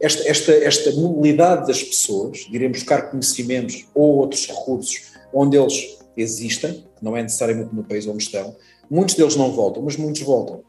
[0.00, 5.98] esta, esta, esta mobilidade das pessoas, de irem buscar conhecimentos ou outros recursos onde eles
[6.16, 8.56] existem, não é necessariamente no país onde estão,
[8.90, 10.62] muitos deles não voltam, mas muitos voltam.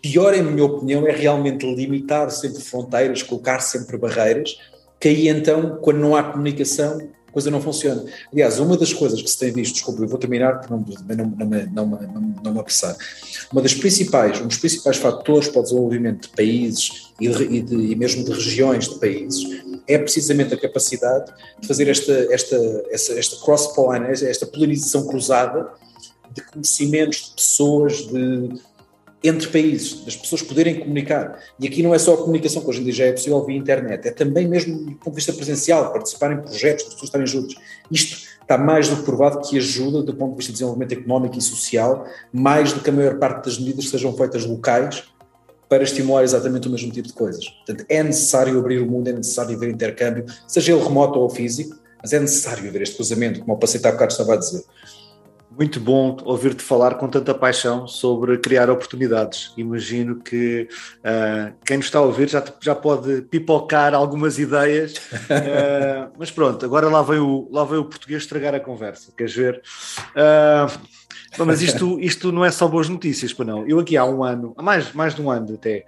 [0.00, 4.56] Pior, em minha opinião, é realmente limitar sempre fronteiras, colocar sempre barreiras,
[5.00, 6.98] que aí então, quando não há comunicação,
[7.38, 8.04] coisa não funciona.
[8.32, 11.46] Aliás, uma das coisas que se tem visto, desculpa, eu vou terminar para não, não,
[11.72, 12.96] não, não, não, me apressar,
[13.52, 17.62] uma das principais, um dos principais fatores para o desenvolvimento de países e, de, e,
[17.62, 22.56] de, e mesmo de regiões de países é precisamente a capacidade de fazer esta, esta,
[22.90, 25.70] esta, esta cross-pollination, esta polarização cruzada
[26.34, 28.60] de conhecimentos de pessoas, de,
[29.22, 31.38] entre países, das pessoas poderem comunicar.
[31.58, 33.56] E aqui não é só a comunicação, que hoje em dia já é possível via
[33.56, 37.26] internet, é também mesmo do ponto de vista presencial, participar em projetos, as pessoas estarem
[37.26, 37.54] juntas.
[37.90, 41.36] Isto está mais do que provado que ajuda do ponto de vista de desenvolvimento económico
[41.36, 45.04] e social, mais do que a maior parte das medidas sejam feitas locais
[45.68, 47.46] para estimular exatamente o mesmo tipo de coisas.
[47.46, 51.76] Portanto, é necessário abrir o mundo, é necessário haver intercâmbio, seja ele remoto ou físico,
[52.00, 54.62] mas é necessário haver este cruzamento, como o Pacete há bocado estava a dizer.
[55.58, 59.52] Muito bom ouvir-te falar com tanta paixão sobre criar oportunidades.
[59.56, 60.68] Imagino que
[61.00, 66.64] uh, quem nos está a ouvir já, já pode pipocar algumas ideias, uh, mas pronto,
[66.64, 69.12] agora lá veio, o, lá veio o português estragar a conversa.
[69.16, 69.60] Queres ver?
[70.14, 70.97] Uh,
[71.44, 73.66] mas isto, isto não é só boas notícias, para não.
[73.66, 75.84] Eu aqui há um ano, há mais, mais de um ano até,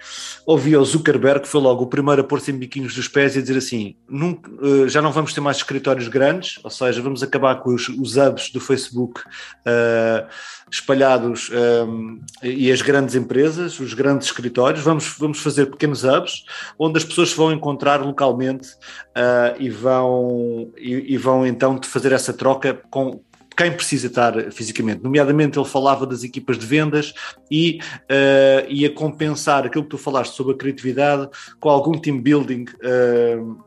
[0.47, 3.39] ouvi o Zuckerberg, que foi logo o primeiro a pôr-se em biquinhos dos pés e
[3.39, 7.23] a dizer assim: nunca, uh, já não vamos ter mais escritórios grandes, ou seja, vamos
[7.23, 10.29] acabar com os, os hubs do Facebook uh,
[10.71, 16.45] espalhados um, e as grandes empresas, os grandes escritórios, vamos, vamos fazer pequenos hubs
[16.79, 22.13] onde as pessoas se vão encontrar localmente uh, e, vão, e, e vão então fazer
[22.13, 23.21] essa troca com
[23.61, 25.03] quem precisa estar fisicamente.
[25.05, 27.13] Nomeadamente, ele falava das equipas de vendas
[27.51, 31.29] e uh, ia compensar aquilo que tu falaste sobre a criatividade
[31.61, 32.65] com algum team building.
[32.83, 33.59] Uh,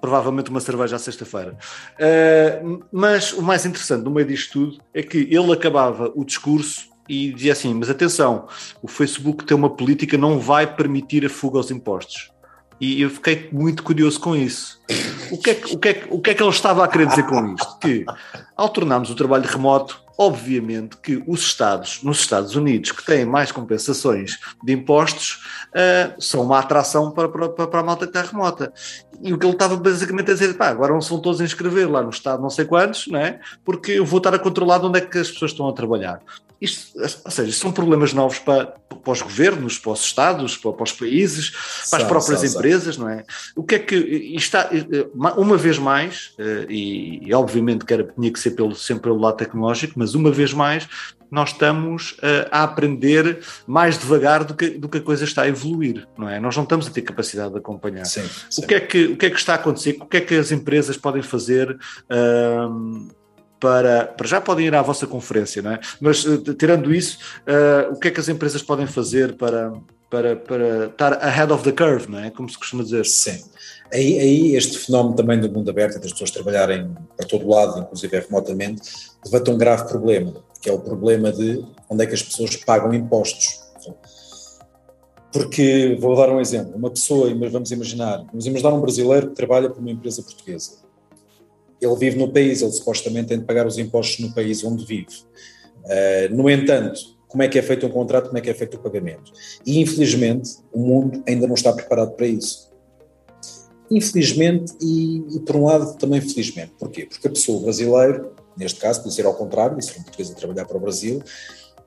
[0.00, 1.56] provavelmente uma cerveja à sexta-feira.
[1.98, 6.88] Uh, mas o mais interessante no meio disto tudo é que ele acabava o discurso
[7.08, 8.46] e dizia assim: Mas atenção,
[8.80, 12.30] o Facebook tem uma política, não vai permitir a fuga aos impostos.
[12.82, 14.80] E eu fiquei muito curioso com isso.
[15.30, 16.88] O que, é que, o, que é que, o que é que ele estava a
[16.88, 17.78] querer dizer com isto?
[17.78, 18.04] Que
[18.56, 23.52] ao tornarmos o trabalho remoto, obviamente que os Estados, nos Estados Unidos, que têm mais
[23.52, 28.72] compensações de impostos, uh, são uma atração para, para, para a malta que está remota.
[29.22, 31.88] E o que ele estava basicamente a dizer, pá, agora não são todos a inscrever
[31.88, 33.38] lá no Estado não sei quantos, não é?
[33.64, 36.20] porque eu vou estar a controlar de onde é que as pessoas estão a trabalhar.
[36.62, 40.84] Isto, ou seja, são problemas novos para, para os governos, para os Estados, para, para
[40.84, 41.50] os países,
[41.90, 43.04] para as próprias são, empresas, são.
[43.04, 43.24] não é?
[43.56, 43.96] O que é que
[44.36, 44.70] está,
[45.36, 49.18] uma vez mais, eh, e, e obviamente que era, tinha que ser pelo, sempre pelo
[49.18, 50.88] lado tecnológico, mas uma vez mais
[51.32, 55.48] nós estamos uh, a aprender mais devagar do que, do que a coisa está a
[55.48, 56.38] evoluir, não é?
[56.38, 58.04] Nós não estamos a ter capacidade de acompanhar.
[58.04, 58.62] Sim, sim.
[58.62, 59.96] O, que é que, o que é que está a acontecer?
[59.98, 61.74] O que é que as empresas podem fazer?
[63.62, 65.80] Para, para já podem ir à vossa conferência, não é?
[66.00, 69.72] Mas uh, tirando isso, uh, o que é que as empresas podem fazer para,
[70.10, 72.28] para, para estar ahead of the curve, não é?
[72.30, 73.06] Como se costuma dizer.
[73.06, 73.40] Sim.
[73.94, 78.18] Aí, aí este fenómeno também do mundo aberto, das pessoas trabalharem para todo lado, inclusive
[78.18, 78.82] remotamente,
[79.24, 82.92] levanta um grave problema, que é o problema de onde é que as pessoas pagam
[82.92, 83.60] impostos.
[85.32, 89.70] Porque, vou dar um exemplo, uma pessoa, vamos imaginar, vamos imaginar um brasileiro que trabalha
[89.70, 90.82] para uma empresa portuguesa
[91.82, 95.24] ele vive no país, ele supostamente tem de pagar os impostos no país onde vive.
[95.84, 98.76] Uh, no entanto, como é que é feito um contrato, como é que é feito
[98.76, 99.32] o pagamento?
[99.66, 102.70] E infelizmente o mundo ainda não está preparado para isso.
[103.90, 106.72] Infelizmente e, e por um lado também felizmente.
[106.78, 107.06] Porquê?
[107.06, 110.34] Porque a pessoa brasileira, neste caso, pode ser ao contrário, e ser um português a
[110.34, 111.22] trabalhar para o Brasil,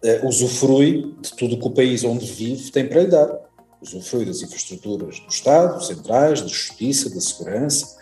[0.03, 3.39] uh, usufrui de tudo que o país onde vive tem para lhe dar.
[3.81, 7.94] Usufrui das infraestruturas do Estado, centrais, da justiça, da segurança,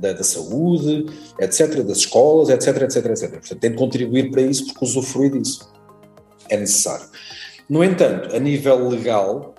[0.00, 1.06] da, da, saúde,
[1.38, 3.30] etc., das escolas, etc., etc., etc.
[3.30, 5.70] Portanto, tem de contribuir para isso porque usufrui disso.
[6.48, 7.06] É necessário.
[7.68, 9.54] No entanto, a nível legal,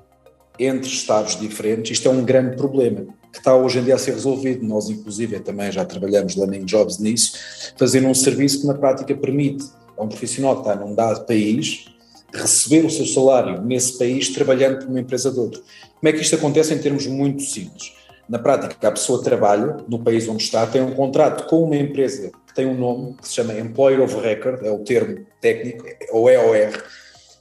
[0.60, 4.14] entre Estados diferentes, isto é um grande problema que está hoje em dia a ser
[4.14, 4.66] resolvido.
[4.66, 7.34] Nós, inclusive, também já trabalhamos Learning Jobs nisso,
[7.78, 9.66] fazendo um serviço que na prática permite
[9.98, 11.86] a um profissional que está num dado país
[12.34, 15.62] receber o seu salário nesse país trabalhando para uma empresa de outro.
[16.00, 17.94] Como é que isto acontece em termos muito simples?
[18.32, 22.32] Na prática, a pessoa trabalha no país onde está, tem um contrato com uma empresa
[22.48, 26.30] que tem um nome que se chama Employer of Record, é o termo técnico, ou
[26.30, 26.72] EOR,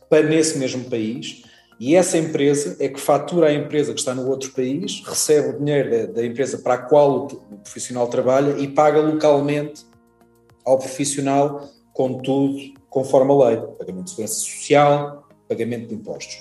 [0.09, 1.45] para nesse mesmo país,
[1.79, 5.59] E essa empresa é que fatura a empresa que está no outro país, recebe o
[5.59, 9.87] dinheiro da, da empresa para a qual o profissional trabalha e paga localmente
[10.67, 12.59] ao profissional com tudo
[12.91, 16.37] conforme a lei, pagamento de segurança social, pagamento de impostos.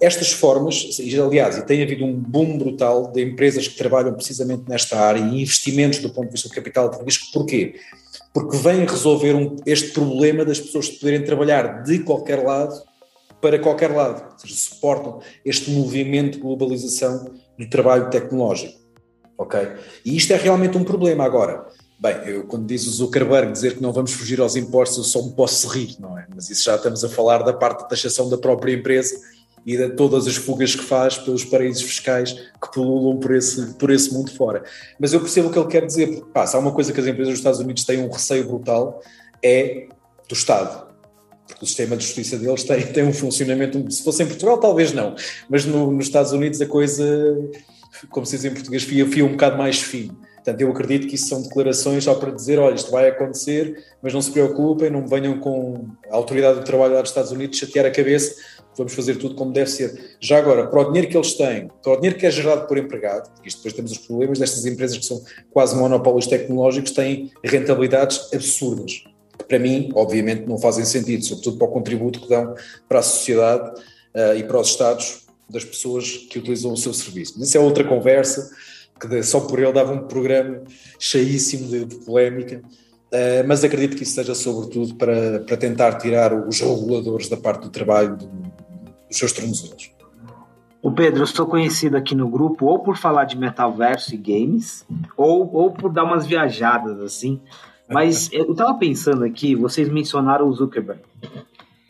[0.00, 4.96] Estas formas, aliás, e tem havido um boom brutal de empresas que trabalham precisamente nesta
[4.96, 7.74] área e investimentos do ponto de vista do capital de risco, porquê?
[8.32, 12.80] Porque vêm resolver um, este problema das pessoas poderem trabalhar de qualquer lado
[13.40, 18.78] para qualquer lado, ou seja, suportam este movimento de globalização do trabalho tecnológico,
[19.36, 19.60] ok?
[20.04, 21.66] E isto é realmente um problema agora.
[22.00, 25.22] Bem, eu, quando diz o Zuckerberg dizer que não vamos fugir aos impostos, eu só
[25.22, 26.26] me posso rir, não é?
[26.32, 29.16] Mas isso já estamos a falar da parte da taxação da própria empresa
[29.66, 33.90] e de todas as fugas que faz pelos paraísos fiscais que pululam por esse, por
[33.90, 34.62] esse mundo fora.
[34.98, 37.00] Mas eu percebo o que ele quer dizer, porque pá, se há uma coisa que
[37.00, 39.02] as empresas dos Estados Unidos têm um receio brutal,
[39.42, 39.88] é
[40.28, 40.88] do Estado.
[41.46, 44.92] Porque o sistema de justiça deles tem, tem um funcionamento, se fosse em Portugal talvez
[44.92, 45.14] não,
[45.48, 47.36] mas no, nos Estados Unidos a coisa,
[48.10, 50.18] como se diz em português, fia, fia um bocado mais fino.
[50.48, 54.14] Portanto, eu acredito que isso são declarações só para dizer, olha, isto vai acontecer, mas
[54.14, 57.84] não se preocupem, não venham com a autoridade do trabalho lá dos Estados Unidos chatear
[57.84, 58.34] a cabeça,
[58.78, 60.16] vamos fazer tudo como deve ser.
[60.20, 62.78] Já agora, para o dinheiro que eles têm, para o dinheiro que é gerado por
[62.78, 67.30] empregado, porque isto depois temos os problemas destas empresas que são quase monopólios tecnológicos, têm
[67.44, 69.04] rentabilidades absurdas.
[69.36, 72.54] Que para mim, obviamente, não fazem sentido, sobretudo para o contributo que dão
[72.88, 73.80] para a sociedade
[74.14, 77.34] uh, e para os Estados das pessoas que utilizam o seu serviço.
[77.36, 78.50] Mas isso é outra conversa
[79.00, 80.62] que só por ele dava um programa
[80.98, 86.32] cheíssimo de, de polémica, uh, mas acredito que isso seja sobretudo para, para tentar tirar
[86.32, 88.47] os reguladores da parte do trabalho do,
[89.08, 89.90] dos seus tornozelos.
[90.80, 94.86] O Pedro, eu sou conhecido aqui no grupo ou por falar de metaverso e games,
[95.16, 97.40] ou, ou por dar umas viajadas assim.
[97.88, 101.02] Mas eu estava pensando aqui, vocês mencionaram o Zuckerberg.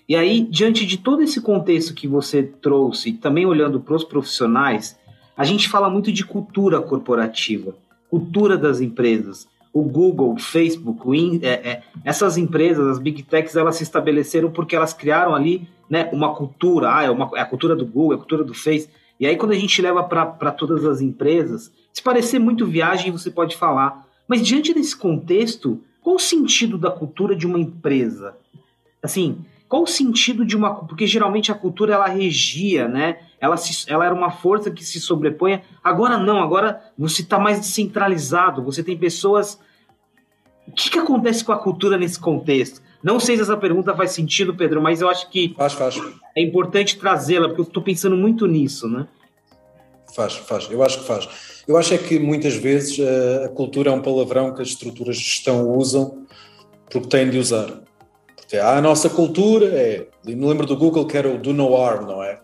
[0.09, 4.99] E aí, diante de todo esse contexto que você trouxe, também olhando para os profissionais,
[5.37, 7.75] a gente fala muito de cultura corporativa,
[8.09, 9.47] cultura das empresas.
[9.71, 13.83] O Google, o Facebook, o In, é, é, essas empresas, as big techs, elas se
[13.83, 16.94] estabeleceram porque elas criaram ali né, uma cultura.
[16.94, 18.88] Ah, é, uma, é a cultura do Google, é a cultura do Face.
[19.18, 23.31] E aí, quando a gente leva para todas as empresas, se parecer muito viagem, você
[23.31, 24.07] pode falar.
[24.29, 28.37] Mas diante desse contexto, qual o sentido da cultura de uma empresa?
[29.03, 30.74] Assim, qual o sentido de uma.
[30.74, 33.18] Porque geralmente a cultura ela regia, né?
[33.40, 35.62] Ela, se, ela era uma força que se sobrepunha.
[35.83, 39.61] Agora não, agora você está mais descentralizado, você tem pessoas.
[40.66, 42.83] O que, que acontece com a cultura nesse contexto?
[43.03, 46.01] Não sei se essa pergunta faz sentido, Pedro, mas eu acho que faz, faz.
[46.37, 49.07] é importante trazê-la, porque eu estou pensando muito nisso, né?
[50.15, 51.29] Faz, faz, eu acho que faz.
[51.69, 55.17] Eu acho é que muitas vezes a, a cultura é um palavrão que as estruturas
[55.17, 56.27] de gestão usam
[56.91, 57.83] porque têm de usar.
[58.63, 60.09] A nossa cultura é.
[60.25, 62.41] Me lembro do Google que era o do no harm, não é?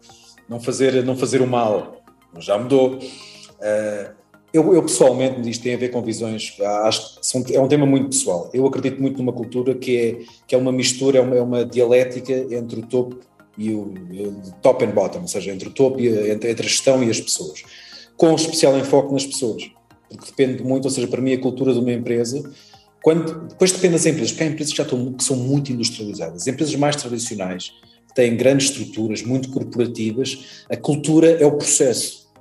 [0.49, 2.03] Não fazer, não fazer o mal.
[2.39, 2.99] Já mudou.
[2.99, 4.24] Uh,
[4.55, 8.11] eu, eu, pessoalmente, isto tem a ver com visões, acho que é um tema muito
[8.11, 8.49] pessoal.
[8.55, 11.65] Eu acredito muito numa cultura que é, que é uma mistura, é uma, é uma
[11.65, 13.19] dialética entre o topo
[13.59, 13.93] e o,
[14.63, 17.11] top and bottom, ou seja, entre o topo e a, entre, entre a gestão e
[17.11, 17.65] as pessoas,
[18.17, 19.69] com especial enfoque nas pessoas,
[20.09, 22.49] porque depende muito, ou seja, para mim a cultura de uma empresa
[23.03, 26.43] quando, depois depende das empresas, porque há empresas que já estão, que são muito industrializadas.
[26.43, 27.73] As empresas mais tradicionais,
[28.09, 32.33] que têm grandes estruturas, muito corporativas, a cultura é o processo.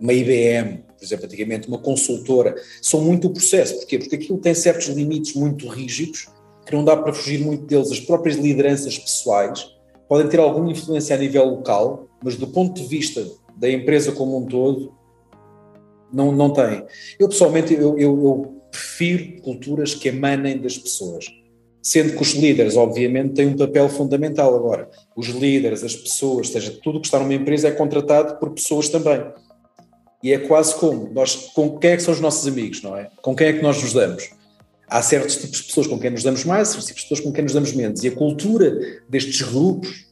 [0.00, 3.76] Uma IBM, exemplo, antigamente, uma consultora, são muito o processo.
[3.76, 3.98] Porquê?
[3.98, 6.28] Porque aquilo tem certos limites muito rígidos,
[6.64, 7.90] que não dá para fugir muito deles.
[7.90, 9.66] As próprias lideranças pessoais
[10.08, 14.36] podem ter alguma influência a nível local, mas do ponto de vista da empresa como
[14.36, 14.92] um todo,
[16.12, 16.84] não, não tem.
[17.18, 21.26] Eu, pessoalmente, eu, eu, eu prefiro culturas que emanem das pessoas.
[21.82, 24.90] Sendo que os líderes, obviamente, têm um papel fundamental agora.
[25.16, 29.24] Os líderes, as pessoas, seja, tudo que está numa empresa é contratado por pessoas também.
[30.22, 33.10] E é quase como, nós, com quem é que são os nossos amigos, não é?
[33.22, 34.30] Com quem é que nós nos damos?
[34.88, 37.32] Há certos tipos de pessoas com quem nos damos mais, certos tipos de pessoas com
[37.32, 38.02] quem nos damos menos.
[38.02, 38.76] E a cultura
[39.08, 40.06] destes grupos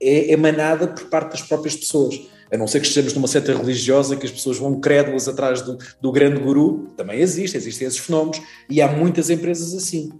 [0.00, 2.20] é emanada por parte das próprias pessoas
[2.54, 5.76] a não ser que estejamos numa seta religiosa que as pessoas vão crédulas atrás do,
[6.00, 8.40] do grande guru, também existe, existem esses fenómenos,
[8.70, 10.12] e há muitas empresas assim.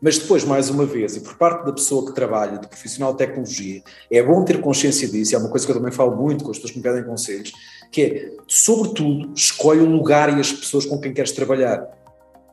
[0.00, 3.18] Mas depois, mais uma vez, e por parte da pessoa que trabalha, de profissional de
[3.18, 6.50] tecnologia, é bom ter consciência disso, é uma coisa que eu também falo muito com
[6.50, 7.52] as pessoas que me pedem conselhos,
[7.90, 11.86] que é, sobretudo, escolhe o lugar e as pessoas com quem queres trabalhar.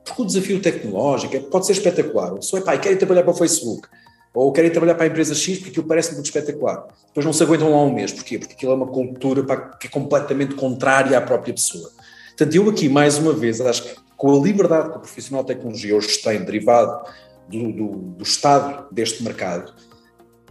[0.04, 2.42] Porque o desafio tecnológico é, pode ser espetacular.
[2.42, 3.88] Só é pá, quero trabalhar para o Facebook
[4.34, 6.88] ou querem trabalhar para a empresa X porque aquilo parece muito espetacular.
[7.08, 8.12] Depois não se aguentam lá um mês.
[8.12, 8.40] Porquê?
[8.40, 9.44] Porque aquilo é uma cultura
[9.80, 11.90] que é completamente contrária à própria pessoa.
[12.30, 15.54] Portanto, eu aqui, mais uma vez, acho que com a liberdade que o profissional de
[15.54, 17.06] tecnologia hoje tem, derivado
[17.48, 17.88] do, do,
[18.18, 19.74] do estado deste mercado,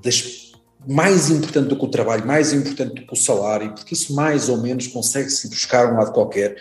[0.03, 0.52] das,
[0.87, 4.49] mais importante do que o trabalho, mais importante do que o salário, porque isso mais
[4.49, 6.57] ou menos consegue-se buscar um lado qualquer,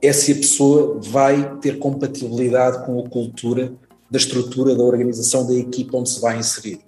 [0.00, 3.72] é se a pessoa vai ter compatibilidade com a cultura
[4.10, 6.80] da estrutura da organização da equipa onde se vai inserir.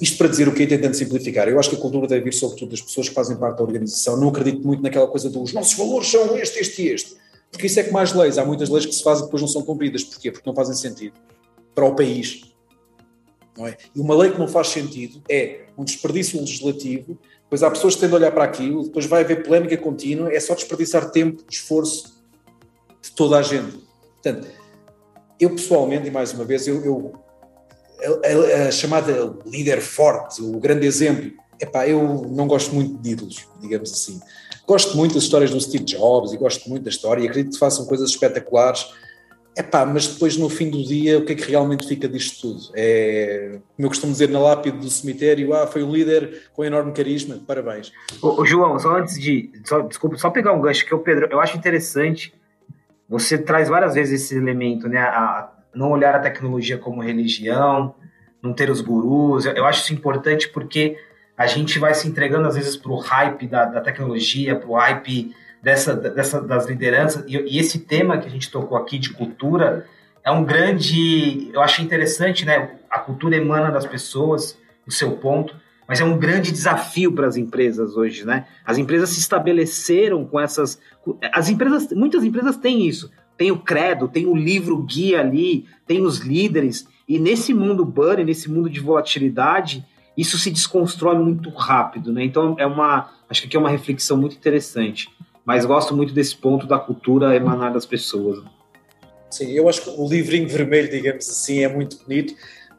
[0.00, 1.48] Isto para dizer o que é tentando simplificar.
[1.48, 4.16] Eu acho que a cultura deve vir sobretudo das pessoas que fazem parte da organização.
[4.16, 7.14] Não acredito muito naquela coisa dos nossos valores são este, este e este.
[7.50, 8.36] Porque isso é que mais leis.
[8.36, 10.02] Há muitas leis que se fazem e depois não são cumpridas.
[10.02, 10.32] Porquê?
[10.32, 11.14] Porque não fazem sentido
[11.74, 12.53] para o país.
[13.56, 13.76] Não é?
[13.94, 18.00] E uma lei que não faz sentido é um desperdício legislativo, depois há pessoas que
[18.00, 22.20] tendem a olhar para aquilo, depois vai haver polémica contínua, é só desperdiçar tempo, esforço
[23.00, 23.78] de toda a gente.
[24.22, 24.48] Portanto,
[25.38, 27.12] eu pessoalmente, e mais uma vez, eu, eu
[28.02, 31.30] a, a, chamada líder forte, o grande exemplo,
[31.60, 34.20] epá, eu não gosto muito de ídolos, digamos assim.
[34.66, 37.58] Gosto muito das histórias do Steve Jobs e gosto muito da história e acredito que
[37.58, 38.86] façam coisas espetaculares,
[39.56, 42.60] epá, mas depois no fim do dia o que é que realmente fica disto tudo?
[42.74, 46.92] É, como eu costumo dizer na lápide do cemitério, ah, foi um líder com enorme
[46.92, 47.92] carisma, parabéns.
[48.20, 51.28] Ô, ô João, só antes de, só, desculpa, só pegar um gancho que o Pedro,
[51.30, 52.32] eu acho interessante
[53.08, 54.98] você traz várias vezes esse elemento, né?
[54.98, 57.94] A, não olhar a tecnologia como religião,
[58.40, 59.44] não ter os gurus.
[59.44, 60.96] Eu, eu acho isso importante porque
[61.36, 64.74] a gente vai se entregando às vezes para o hype da, da tecnologia, para o
[64.74, 65.34] hype
[65.64, 67.24] dessa, dessa, das lideranças.
[67.26, 69.86] E, e, esse tema que a gente tocou aqui de cultura
[70.22, 71.50] é um grande.
[71.52, 72.76] Eu achei interessante, né?
[72.90, 75.56] A cultura emana das pessoas, o seu ponto,
[75.88, 78.46] mas é um grande desafio para as empresas hoje, né?
[78.64, 80.78] As empresas se estabeleceram com essas.
[81.32, 83.10] As empresas, muitas empresas têm isso.
[83.36, 86.86] Tem o credo, tem o livro guia ali, tem os líderes.
[87.08, 89.84] E nesse mundo bunny, nesse mundo de volatilidade,
[90.16, 92.22] isso se desconstrói muito rápido, né?
[92.22, 93.10] Então é uma.
[93.28, 95.08] Acho que aqui é uma reflexão muito interessante.
[95.44, 98.42] Mas gosto muito desse ponto da cultura emanar das pessoas.
[99.30, 102.34] Sim, eu acho que o livrinho vermelho, digamos assim, é muito bonito.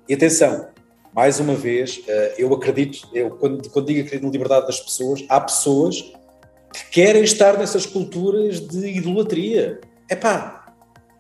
[0.07, 0.69] E atenção,
[1.13, 5.23] mais uma vez, eh, eu acredito, eu, quando, quando digo acredito na liberdade das pessoas,
[5.29, 6.01] há pessoas
[6.73, 9.79] que querem estar nessas culturas de idolatria.
[10.09, 10.64] É pá,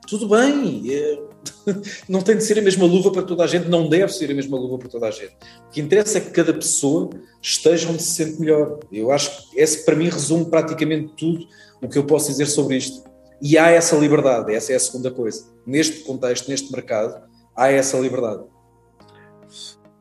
[0.07, 1.19] tudo bem, eh,
[2.07, 4.33] não tem de ser a mesma luva para toda a gente, não deve ser a
[4.33, 5.35] mesma luva para toda a gente.
[5.67, 7.09] O que interessa é que cada pessoa
[7.41, 8.79] esteja onde se sente melhor.
[8.91, 11.45] Eu acho que esse, para mim, resume praticamente tudo
[11.81, 13.03] o que eu posso dizer sobre isto.
[13.41, 15.45] E há essa liberdade, essa é a segunda coisa.
[15.65, 17.21] Neste contexto, neste mercado,
[17.55, 18.43] há essa liberdade.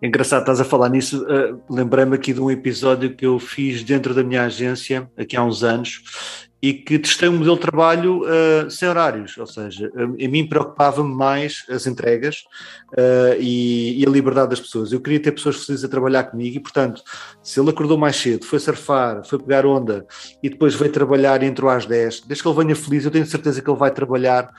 [0.00, 1.24] É engraçado, estás a falar nisso.
[1.24, 5.42] Uh, Lembrei-me aqui de um episódio que eu fiz dentro da minha agência, aqui há
[5.42, 6.02] uns anos,
[6.64, 10.48] e que testei um modelo de trabalho uh, sem horários, ou seja, a, a mim
[10.48, 12.44] preocupava-me mais as entregas
[12.92, 14.90] uh, e, e, a liberdade das pessoas.
[14.90, 17.02] Eu queria ter pessoas felizes a trabalhar comigo e, portanto,
[17.42, 20.06] se ele acordou mais cedo, foi surfar, foi pegar onda
[20.42, 23.26] e depois veio trabalhar e entrou às 10, desde que ele venha feliz, eu tenho
[23.26, 24.50] certeza que ele vai trabalhar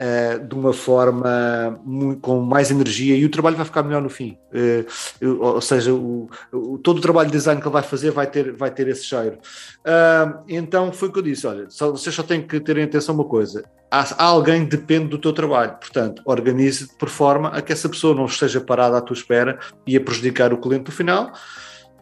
[0.00, 4.10] uh, de uma forma muito, com mais energia e o trabalho vai ficar melhor no
[4.10, 4.38] fim.
[4.52, 8.26] Uh, ou seja, o, o, todo o trabalho de design que ele vai fazer vai
[8.26, 9.38] ter, vai ter esse cheiro.
[9.80, 12.84] Uh, então foi o que eu disse: olha, só, você só tem que ter em
[12.84, 13.64] atenção uma coisa.
[13.90, 17.88] Há, há alguém que depende do teu trabalho, portanto, organize-te por forma a que essa
[17.88, 21.32] pessoa não esteja parada à tua espera e a prejudicar o cliente no final.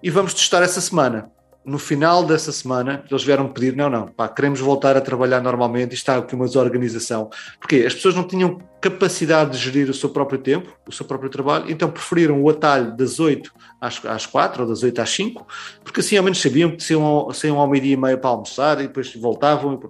[0.02, 1.30] E vamos testar essa semana
[1.64, 5.94] no final dessa semana, eles vieram pedir: não, não, pá, queremos voltar a trabalhar normalmente,
[5.94, 7.30] está aqui uma desorganização.
[7.60, 11.30] Porque as pessoas não tinham capacidade de gerir o seu próprio tempo, o seu próprio
[11.30, 15.46] trabalho, então preferiram o atalho das 8 às, às 4 ou das 8 às 5,
[15.84, 18.88] porque assim ao menos sabiam que saíam, saíam ao meio-dia e meia para almoçar e
[18.88, 19.80] depois voltavam.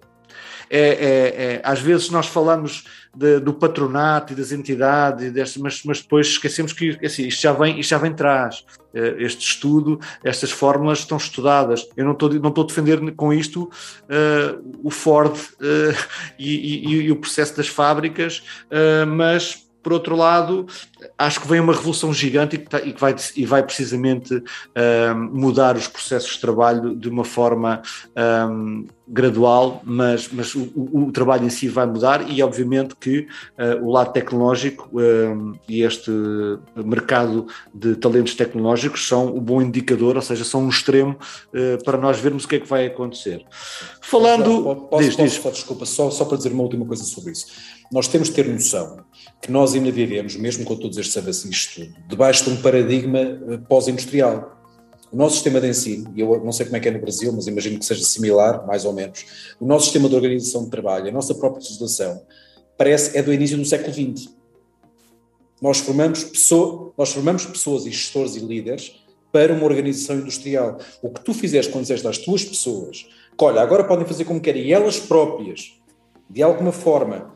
[0.68, 2.84] É, é, é, às vezes nós falamos
[3.14, 7.52] de, do patronato e das entidades, destas, mas, mas depois esquecemos que assim, isto, já
[7.52, 8.64] vem, isto já vem atrás.
[8.94, 11.86] Eh, este estudo, estas fórmulas estão estudadas.
[11.96, 15.96] Eu não estou, não estou a defender com isto uh, o Ford uh,
[16.38, 20.66] e, e, e, o processo das fábricas, uh, mas por outro lado,
[21.18, 25.40] acho que vem uma revolução gigante e que, tá, e vai, e vai precisamente um,
[25.40, 27.82] mudar os processos de trabalho de uma forma
[28.48, 33.20] um, gradual, mas, mas o, o, o, trabalho em si vai mudar e, obviamente, que
[33.58, 36.10] uh, o lado tecnológico um, e este
[36.76, 41.98] mercado de talentos tecnológicos são um bom indicador, ou seja, são um extremo uh, para
[41.98, 43.44] nós vermos o que é que vai acontecer.
[44.00, 44.62] Falando.
[44.88, 45.54] Posso, diz, posso, diz.
[45.56, 47.48] desculpa, só, só para dizer uma última coisa sobre isso.
[47.92, 49.04] Nós temos de ter noção
[49.42, 53.20] que nós ainda vivemos, mesmo com todos estes avanços isto tudo, debaixo de um paradigma
[53.68, 54.61] pós-industrial.
[55.12, 57.30] O nosso sistema de ensino, e eu não sei como é que é no Brasil,
[57.34, 59.26] mas imagino que seja similar, mais ou menos,
[59.60, 62.22] o nosso sistema de organização de trabalho, a nossa própria legislação,
[62.78, 64.30] parece é do início do século XX.
[65.60, 70.78] Nós formamos, pessoa, nós formamos pessoas e gestores e líderes para uma organização industrial.
[71.02, 73.06] O que tu fizeste quando disseste às tuas pessoas
[73.36, 75.78] que, olha, agora podem fazer como querem, e elas próprias,
[76.28, 77.30] de alguma forma,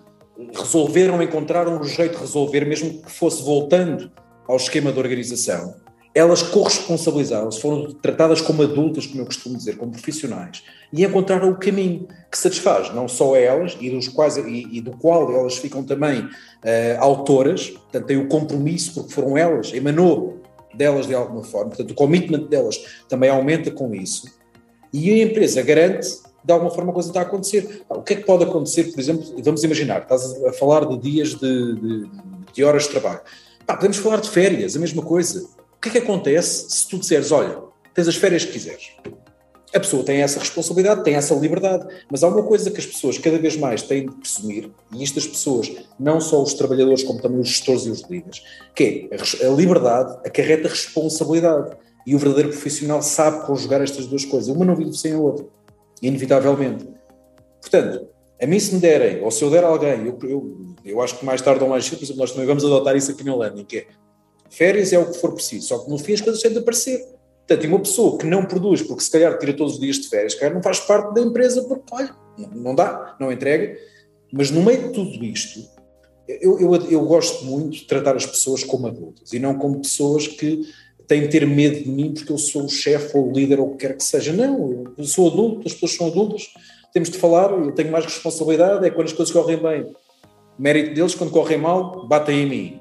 [0.55, 4.11] resolveram, encontraram um jeito de resolver, mesmo que fosse voltando
[4.49, 5.75] ao esquema de organização,
[6.17, 11.57] elas corresponsabilizaram-se, foram tratadas como adultas, como eu costumo dizer, como profissionais, e encontraram o
[11.57, 15.85] caminho que satisfaz não só elas, e, dos quais, e, e do qual elas ficam
[15.85, 16.31] também uh,
[17.01, 20.41] autoras, portanto, têm o compromisso, porque foram elas, emanou
[20.73, 24.25] delas de alguma forma, portanto, o commitment delas também aumenta com isso,
[24.95, 26.09] e a empresa garante,
[26.43, 27.83] de alguma forma, a coisa está a acontecer.
[27.91, 31.35] O que é que pode acontecer, por exemplo, vamos imaginar, estás a falar de dias
[31.35, 32.11] de, de,
[32.55, 33.21] de horas de trabalho.
[33.67, 35.47] Pá, podemos falar de férias, a mesma coisa.
[35.87, 37.63] Que é que acontece se tu disseres, olha,
[37.95, 38.91] tens as férias que quiseres?
[39.73, 43.19] A pessoa tem essa responsabilidade, tem essa liberdade, mas há uma coisa que as pessoas
[43.19, 47.23] cada vez mais têm de presumir, e isto as pessoas, não só os trabalhadores, como
[47.23, 48.43] também os gestores e os líderes,
[48.75, 51.77] que é a liberdade acarreta responsabilidade.
[52.05, 54.49] E o verdadeiro profissional sabe conjugar estas duas coisas.
[54.49, 55.47] Uma não vive sem a outra,
[56.03, 56.85] inevitavelmente.
[57.61, 58.09] Portanto,
[58.43, 61.17] a mim se me derem, ou se eu der a alguém, eu, eu, eu acho
[61.17, 63.37] que mais tarde ou mais cedo, por exemplo, nós também vamos adotar isso aqui na
[63.37, 63.87] Landing, que é
[64.51, 67.05] férias é o que for preciso, só que no fim as coisas têm de aparecer.
[67.47, 70.35] Portanto, uma pessoa que não produz, porque se calhar tira todos os dias de férias,
[70.35, 72.15] calhar não faz parte da empresa, porque, olha,
[72.53, 73.77] não dá, não entrega.
[74.33, 75.61] Mas no meio de tudo isto,
[76.29, 80.27] eu, eu, eu gosto muito de tratar as pessoas como adultas e não como pessoas
[80.27, 80.63] que
[81.07, 83.69] têm de ter medo de mim porque eu sou o chefe ou o líder ou
[83.69, 84.33] o que quer que seja.
[84.33, 86.49] Não, eu sou adulto, as pessoas são adultas,
[86.93, 89.95] temos de falar, eu tenho mais responsabilidade, é quando as coisas correm bem.
[90.59, 92.81] Mérito deles, quando correm mal, batem em mim.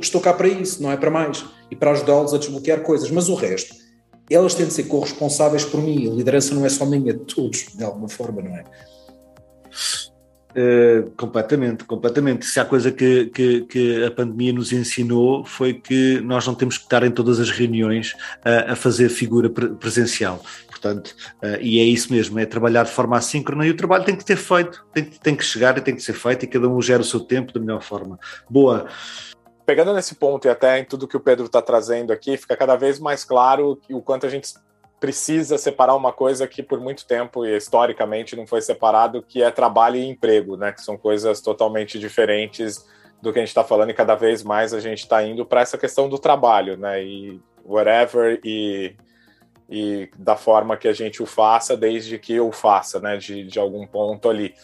[0.00, 1.44] Estou cá para isso, não é para mais.
[1.70, 3.10] E para ajudá-los a desbloquear coisas.
[3.10, 3.74] Mas o resto,
[4.30, 6.10] elas têm de ser corresponsáveis por mim.
[6.10, 8.64] A liderança não é só minha, de todos, de alguma forma, não é?
[10.56, 12.46] Uh, completamente, completamente.
[12.46, 16.78] Se há coisa que, que, que, a pandemia nos ensinou foi que nós não temos
[16.78, 20.40] que estar em todas as reuniões uh, a fazer figura presencial.
[20.68, 24.14] Portanto, uh, e é isso mesmo, é trabalhar de forma assíncrona e o trabalho tem
[24.14, 26.80] que ter feito, tem, tem que chegar e tem que ser feito e cada um
[26.80, 28.16] gera o seu tempo da melhor forma.
[28.48, 28.86] Boa
[29.66, 32.76] pegando nesse ponto e até em tudo que o Pedro está trazendo aqui, fica cada
[32.76, 34.54] vez mais claro o quanto a gente
[35.00, 39.50] precisa separar uma coisa que por muito tempo e historicamente não foi separado, que é
[39.50, 40.72] trabalho e emprego, né?
[40.72, 42.86] Que são coisas totalmente diferentes
[43.20, 45.60] do que a gente está falando e cada vez mais a gente está indo para
[45.60, 47.02] essa questão do trabalho, né?
[47.02, 48.96] E whatever e,
[49.68, 53.16] e da forma que a gente o faça, desde que eu faça, né?
[53.16, 54.54] De, de algum ponto ali.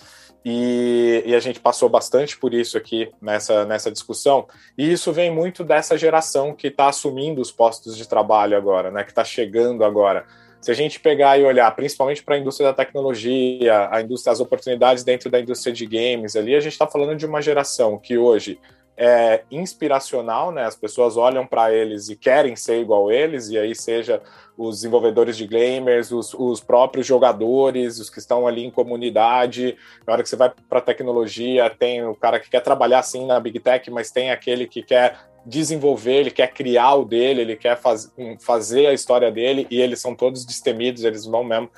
[0.45, 5.31] E, e, a gente passou bastante por isso aqui nessa, nessa discussão, e isso vem
[5.31, 9.85] muito dessa geração que está assumindo os postos de trabalho agora, né, que está chegando
[9.85, 10.25] agora.
[10.59, 14.41] Se a gente pegar e olhar principalmente para a indústria da tecnologia, a indústria, as
[14.41, 18.17] oportunidades dentro da indústria de games ali, a gente está falando de uma geração que
[18.17, 18.59] hoje
[19.03, 20.65] é inspiracional, né?
[20.65, 24.21] As pessoas olham para eles e querem ser igual eles, e aí seja
[24.61, 29.75] os desenvolvedores de gamers, os, os próprios jogadores, os que estão ali em comunidade.
[30.07, 33.41] Na hora que você vai para tecnologia, tem o cara que quer trabalhar assim na
[33.41, 37.75] Big Tech, mas tem aquele que quer desenvolver, ele quer criar o dele, ele quer
[37.79, 41.71] faz, fazer a história dele, e eles são todos destemidos, eles vão mesmo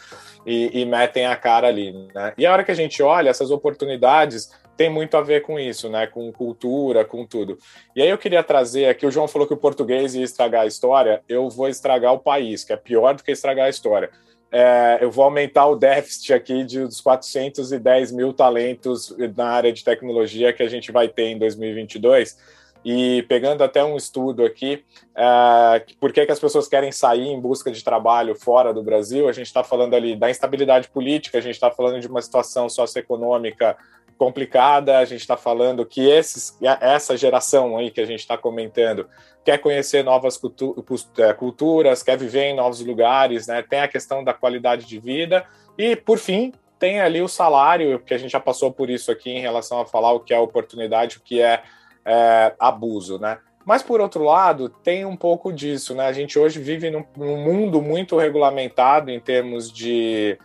[0.44, 1.92] e, e metem a cara ali.
[2.12, 2.32] Né?
[2.36, 5.88] E a hora que a gente olha essas oportunidades tem muito a ver com isso,
[5.88, 6.06] né?
[6.06, 7.58] Com cultura, com tudo.
[7.94, 10.66] E aí eu queria trazer aqui, o João falou que o português ia estragar a
[10.66, 14.10] história, eu vou estragar o país, que é pior do que estragar a história.
[14.50, 19.82] É, eu vou aumentar o déficit aqui de, dos 410 mil talentos na área de
[19.82, 22.36] tecnologia que a gente vai ter em 2022.
[22.84, 24.84] E pegando até um estudo aqui,
[25.16, 29.28] é, por que, que as pessoas querem sair em busca de trabalho fora do Brasil?
[29.28, 32.68] A gente está falando ali da instabilidade política, a gente está falando de uma situação
[32.68, 33.76] socioeconômica
[34.18, 34.98] complicada.
[34.98, 39.08] A gente está falando que esses, essa geração aí que a gente está comentando
[39.44, 40.84] quer conhecer novas cultu
[41.18, 43.62] é, culturas, quer viver em novos lugares, né?
[43.62, 45.44] Tem a questão da qualidade de vida
[45.76, 49.30] e, por fim, tem ali o salário, que a gente já passou por isso aqui
[49.30, 51.62] em relação a falar o que é oportunidade, o que é,
[52.04, 53.38] é abuso, né?
[53.64, 56.06] Mas, por outro lado, tem um pouco disso, né?
[56.06, 60.36] A gente hoje vive num, num mundo muito regulamentado em termos de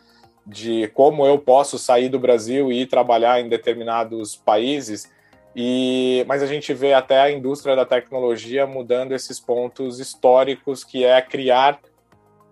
[0.48, 5.12] de como eu posso sair do Brasil e ir trabalhar em determinados países.
[5.54, 11.04] E, mas a gente vê até a indústria da tecnologia mudando esses pontos históricos, que
[11.04, 11.80] é criar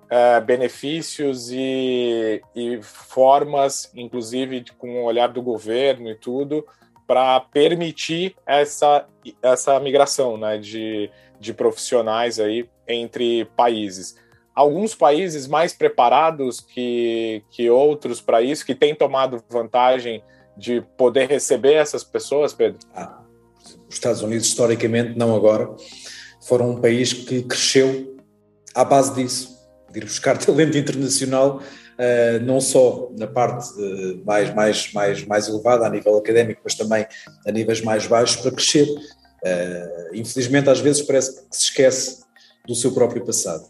[0.09, 6.65] é, benefícios e, e, formas, inclusive com o olhar do governo e tudo,
[7.07, 9.07] para permitir essa,
[9.41, 14.17] essa migração né, de, de profissionais aí entre países
[14.55, 20.23] alguns países mais preparados que, que outros para isso, que têm tomado vantagem
[20.57, 22.79] de poder receber essas pessoas, Pedro?
[22.95, 23.21] Ah,
[23.89, 25.69] os Estados Unidos, historicamente, não agora,
[26.41, 28.15] foram um país que cresceu
[28.73, 29.55] à base disso,
[29.91, 35.47] de ir buscar talento internacional, uh, não só na parte uh, mais, mais, mais, mais
[35.49, 37.05] elevada, a nível académico, mas também
[37.45, 38.87] a níveis mais baixos, para crescer.
[38.87, 42.23] Uh, infelizmente, às vezes parece que se esquece
[42.65, 43.65] do seu próprio passado.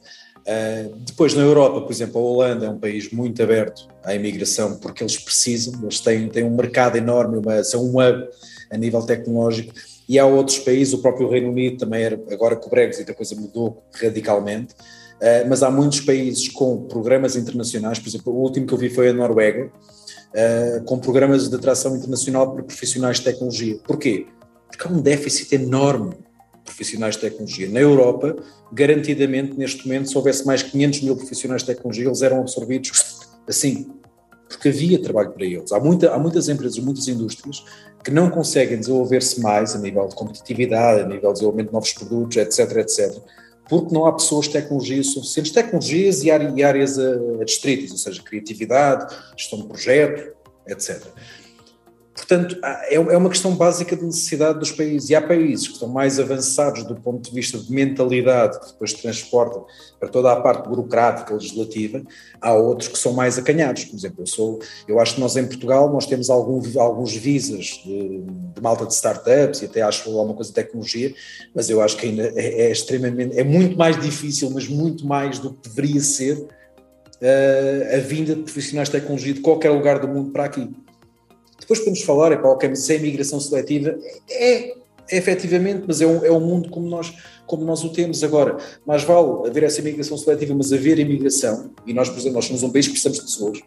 [0.46, 4.78] Uh, depois, na Europa, por exemplo, a Holanda é um país muito aberto à imigração
[4.78, 8.30] porque eles precisam, eles têm, têm um mercado enorme, uma, são um hub
[8.72, 9.74] a nível tecnológico,
[10.08, 13.14] e há outros países, o próprio Reino Unido também era, agora com o Brexit a
[13.14, 18.68] coisa mudou radicalmente, uh, mas há muitos países com programas internacionais, por exemplo, o último
[18.68, 23.24] que eu vi foi a Noruega, uh, com programas de atração internacional para profissionais de
[23.24, 23.80] tecnologia.
[23.84, 24.28] Porquê?
[24.70, 26.16] Porque há um déficit enorme
[26.66, 27.70] profissionais de tecnologia.
[27.70, 28.36] Na Europa,
[28.74, 33.88] garantidamente, neste momento, se houvesse mais 500 mil profissionais de tecnologia, eles eram absorvidos assim,
[34.50, 35.72] porque havia trabalho para eles.
[35.72, 37.64] Há, muita, há muitas empresas, muitas indústrias
[38.04, 41.94] que não conseguem desenvolver-se mais a nível de competitividade, a nível de desenvolvimento de novos
[41.94, 43.18] produtos, etc, etc,
[43.68, 47.00] porque não há pessoas de tecnologia suficientes, tecnologias e áreas
[47.42, 50.36] adstritas, ou seja, criatividade, gestão de projeto,
[50.68, 51.02] etc.
[52.16, 55.10] Portanto, é, é uma questão básica de necessidade dos países.
[55.10, 58.94] E há países que estão mais avançados do ponto de vista de mentalidade, que depois
[58.94, 59.66] transportam
[60.00, 62.02] para toda a parte burocrática, legislativa.
[62.40, 63.84] Há outros que são mais acanhados.
[63.84, 67.82] Por exemplo, eu, sou, eu acho que nós em Portugal nós temos algum, alguns visas
[67.84, 71.14] de, de, malta de startups e até acho alguma coisa de tecnologia,
[71.54, 75.38] mas eu acho que ainda é, é extremamente, é muito mais difícil, mas muito mais
[75.38, 80.08] do que deveria ser uh, a vinda de profissionais de tecnologia de qualquer lugar do
[80.08, 80.70] mundo para aqui.
[81.66, 83.98] Depois podemos falar, é para ok, se é imigração seletiva,
[84.30, 87.12] é, é efetivamente, mas é um, é um mundo como nós,
[87.48, 88.24] como nós o temos.
[88.24, 88.58] Agora.
[88.86, 92.62] Mais vale haver essa imigração seletiva, mas haver imigração, e nós, por exemplo, nós somos
[92.62, 93.60] um país que precisamos de pessoas,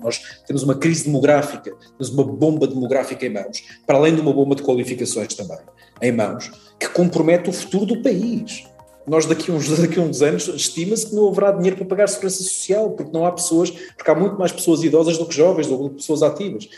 [0.00, 4.32] nós temos uma crise demográfica, temos uma bomba demográfica em mãos, para além de uma
[4.32, 5.58] bomba de qualificações também
[6.00, 8.64] em mãos, que compromete o futuro do país
[9.08, 12.42] nós daqui a uns, daqui uns anos estima-se que não haverá dinheiro para pagar segurança
[12.42, 15.90] social, porque não há pessoas, porque há muito mais pessoas idosas do que jovens, do
[15.90, 16.68] que pessoas ativas.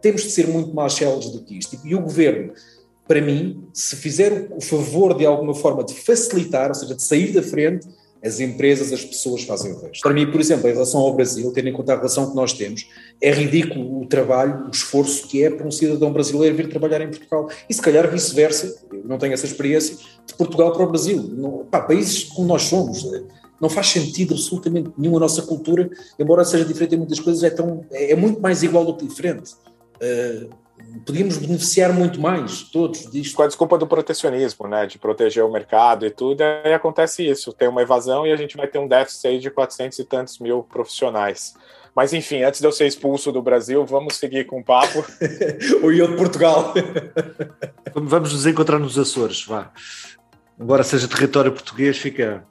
[0.00, 1.78] Temos de ser muito mais céleres do que isto.
[1.84, 2.52] E o governo,
[3.06, 7.32] para mim, se fizer o favor de alguma forma de facilitar, ou seja, de sair
[7.32, 7.88] da frente,
[8.22, 10.02] as empresas, as pessoas fazem o resto.
[10.02, 12.52] Para mim, por exemplo, em relação ao Brasil, tendo em conta a relação que nós
[12.52, 12.88] temos,
[13.20, 17.08] é ridículo o trabalho, o esforço que é para um cidadão brasileiro vir trabalhar em
[17.08, 17.48] Portugal.
[17.68, 19.96] E se calhar vice-versa, eu não tenho essa experiência,
[20.26, 21.22] de Portugal para o Brasil.
[21.22, 23.22] Não, pá, países como nós somos, eh,
[23.60, 27.50] não faz sentido absolutamente nenhum a nossa cultura, embora seja diferente em muitas coisas, é,
[27.50, 29.52] tão, é, é muito mais igual do que diferente.
[29.96, 30.48] Uh,
[31.04, 33.34] podíamos beneficiar muito mais todos disto.
[33.36, 37.52] Com a desculpa do protecionismo, né, de proteger o mercado e tudo, aí acontece isso,
[37.52, 40.62] tem uma evasão e a gente vai ter um déficit de 400 e tantos mil
[40.62, 41.54] profissionais.
[41.94, 45.04] Mas enfim, antes de eu ser expulso do Brasil, vamos seguir com o papo.
[45.82, 46.72] o eu de Portugal.
[47.94, 49.72] vamos nos encontrar nos Açores, vá.
[50.60, 52.44] Embora seja território português, fica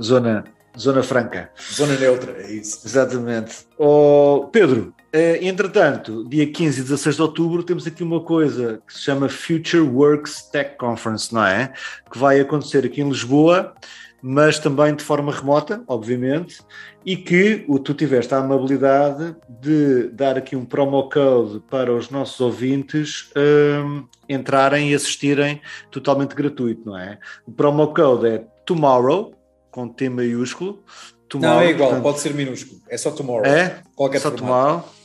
[0.00, 0.44] zona
[0.78, 1.50] Zona franca.
[1.72, 2.86] Zona neutra, é isso.
[2.86, 3.66] Exatamente.
[3.76, 4.94] Oh, Pedro,
[5.42, 9.82] entretanto, dia 15 e 16 de outubro, temos aqui uma coisa que se chama Future
[9.82, 11.72] Works Tech Conference, não é?
[12.10, 13.74] Que vai acontecer aqui em Lisboa,
[14.22, 16.60] mas também de forma remota, obviamente,
[17.04, 22.38] e que tu tiveste a amabilidade de dar aqui um promo code para os nossos
[22.40, 27.18] ouvintes um, entrarem e assistirem totalmente gratuito, não é?
[27.46, 29.34] O promo code é Tomorrow,
[29.70, 30.84] com T maiúsculo.
[31.28, 32.80] Tomorrow, não, é igual, portanto, pode ser minúsculo.
[32.88, 33.46] É só tomorrow.
[33.46, 33.82] É?
[33.94, 34.44] Qualquer só formato.
[34.46, 34.99] tomorrow.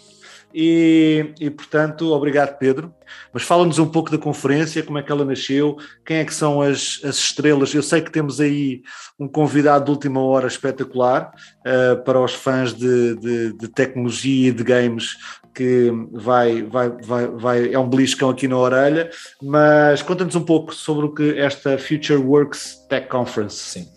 [0.58, 2.94] E, e, portanto, obrigado, Pedro.
[3.34, 5.76] Mas fala-nos um pouco da conferência, como é que ela nasceu,
[6.06, 7.74] quem é que são as, as estrelas.
[7.74, 8.82] Eu sei que temos aí
[9.20, 11.30] um convidado de última hora espetacular
[11.60, 15.18] uh, para os fãs de, de, de, tecnologia e de games,
[15.54, 19.10] que vai, vai, vai, vai, é um beliscão aqui na orelha.
[19.44, 23.58] Mas conta-nos um pouco sobre o que esta Future Works Tech Conference.
[23.58, 23.88] Sim.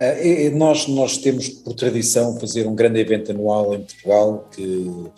[0.00, 5.10] Uh, nós, nós temos por tradição fazer um grande evento anual em Portugal que,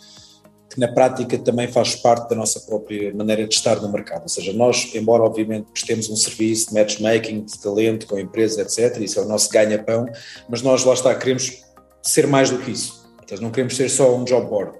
[0.79, 4.23] na prática também faz parte da nossa própria maneira de estar no mercado.
[4.23, 8.61] Ou seja, nós, embora obviamente prestemos um serviço de matchmaking, de talento com a empresa,
[8.61, 10.05] etc., isso é o nosso ganha-pão,
[10.47, 11.63] mas nós lá está, queremos
[12.01, 12.99] ser mais do que isso.
[13.41, 14.71] Não queremos ser só um job board,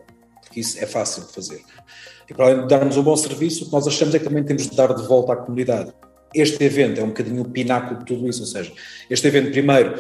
[0.41, 1.62] porque isso é fácil de fazer.
[2.28, 4.43] E para além de darmos um bom serviço, o que nós achamos é que também
[4.43, 5.93] temos de dar de volta à comunidade
[6.34, 8.72] este evento é um bocadinho o pináculo de tudo isso, ou seja,
[9.10, 9.97] este evento primeiro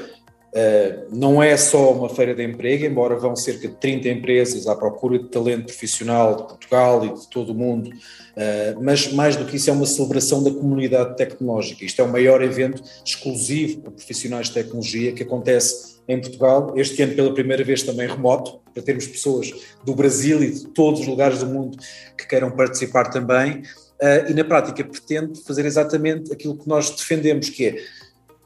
[0.53, 4.75] uh, não é só uma feira de emprego, embora vão cerca de 30 empresas à
[4.75, 9.45] procura de talento profissional de Portugal e de todo o mundo, uh, mas mais do
[9.45, 11.85] que isso é uma celebração da comunidade tecnológica.
[11.85, 17.01] Isto é o maior evento exclusivo para profissionais de tecnologia que acontece em Portugal, este
[17.03, 19.51] ano pela primeira vez também remoto, para termos pessoas
[19.83, 21.77] do Brasil e de todos os lugares do mundo
[22.17, 23.61] que queiram participar também.
[24.01, 27.75] Uh, e na prática pretende fazer exatamente aquilo que nós defendemos, que é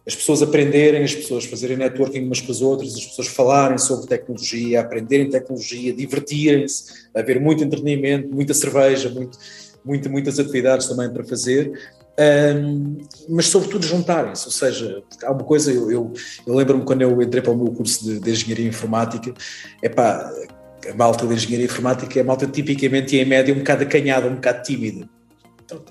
[0.05, 4.07] as pessoas aprenderem, as pessoas fazerem networking umas com as outras, as pessoas falarem sobre
[4.07, 9.37] tecnologia, aprenderem tecnologia, divertirem-se, haver muito entretenimento, muita cerveja, muito,
[9.83, 11.71] muita, muitas atividades também para fazer
[12.15, 12.97] um,
[13.27, 16.13] mas sobretudo juntarem-se, ou seja, há uma coisa, eu, eu,
[16.45, 19.33] eu lembro-me quando eu entrei para o meu curso de, de Engenharia Informática,
[19.81, 23.83] é a malta de Engenharia Informática é a malta tipicamente e em média um bocado
[23.83, 25.09] acanhada, um bocado tímida.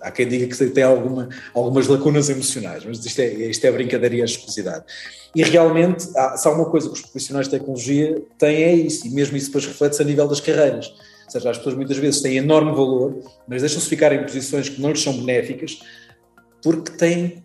[0.00, 4.14] Há quem diga que tem alguma, algumas lacunas emocionais, mas isto é, isto é brincadeira
[4.16, 4.84] e a escusidade.
[5.34, 9.06] E realmente, há, se há uma coisa que os profissionais de tecnologia têm é isso,
[9.06, 10.88] e mesmo isso depois reflete-se a nível das carreiras.
[11.24, 13.18] Ou seja, as pessoas muitas vezes têm enorme valor,
[13.48, 15.80] mas deixam-se ficar em posições que não lhes são benéficas,
[16.62, 17.42] porque têm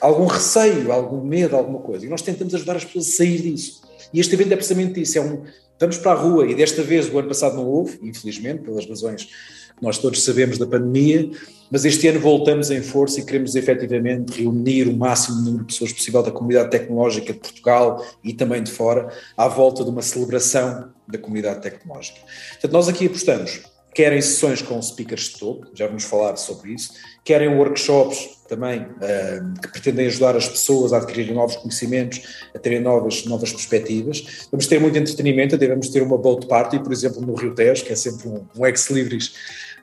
[0.00, 2.04] algum receio, algum medo, alguma coisa.
[2.04, 3.79] E nós tentamos ajudar as pessoas a sair disso.
[4.12, 5.44] E este evento é precisamente isso: é um,
[5.78, 9.24] vamos para a rua, e desta vez o ano passado não houve, infelizmente, pelas razões
[9.24, 11.30] que nós todos sabemos da pandemia,
[11.70, 15.92] mas este ano voltamos em força e queremos efetivamente reunir o máximo número de pessoas
[15.92, 20.90] possível da comunidade tecnológica de Portugal e também de fora, à volta de uma celebração
[21.08, 22.18] da comunidade tecnológica.
[22.52, 23.62] Portanto, nós aqui apostamos
[23.94, 26.92] querem sessões com speakers de topo, já vamos falar sobre isso,
[27.24, 32.20] querem workshops também uh, que pretendem ajudar as pessoas a adquirirem novos conhecimentos,
[32.54, 34.46] a terem novas, novas perspectivas.
[34.50, 37.84] Vamos ter muito entretenimento, até vamos ter uma boat party, por exemplo, no Rio Tejo,
[37.84, 39.34] que é sempre um, um ex-libris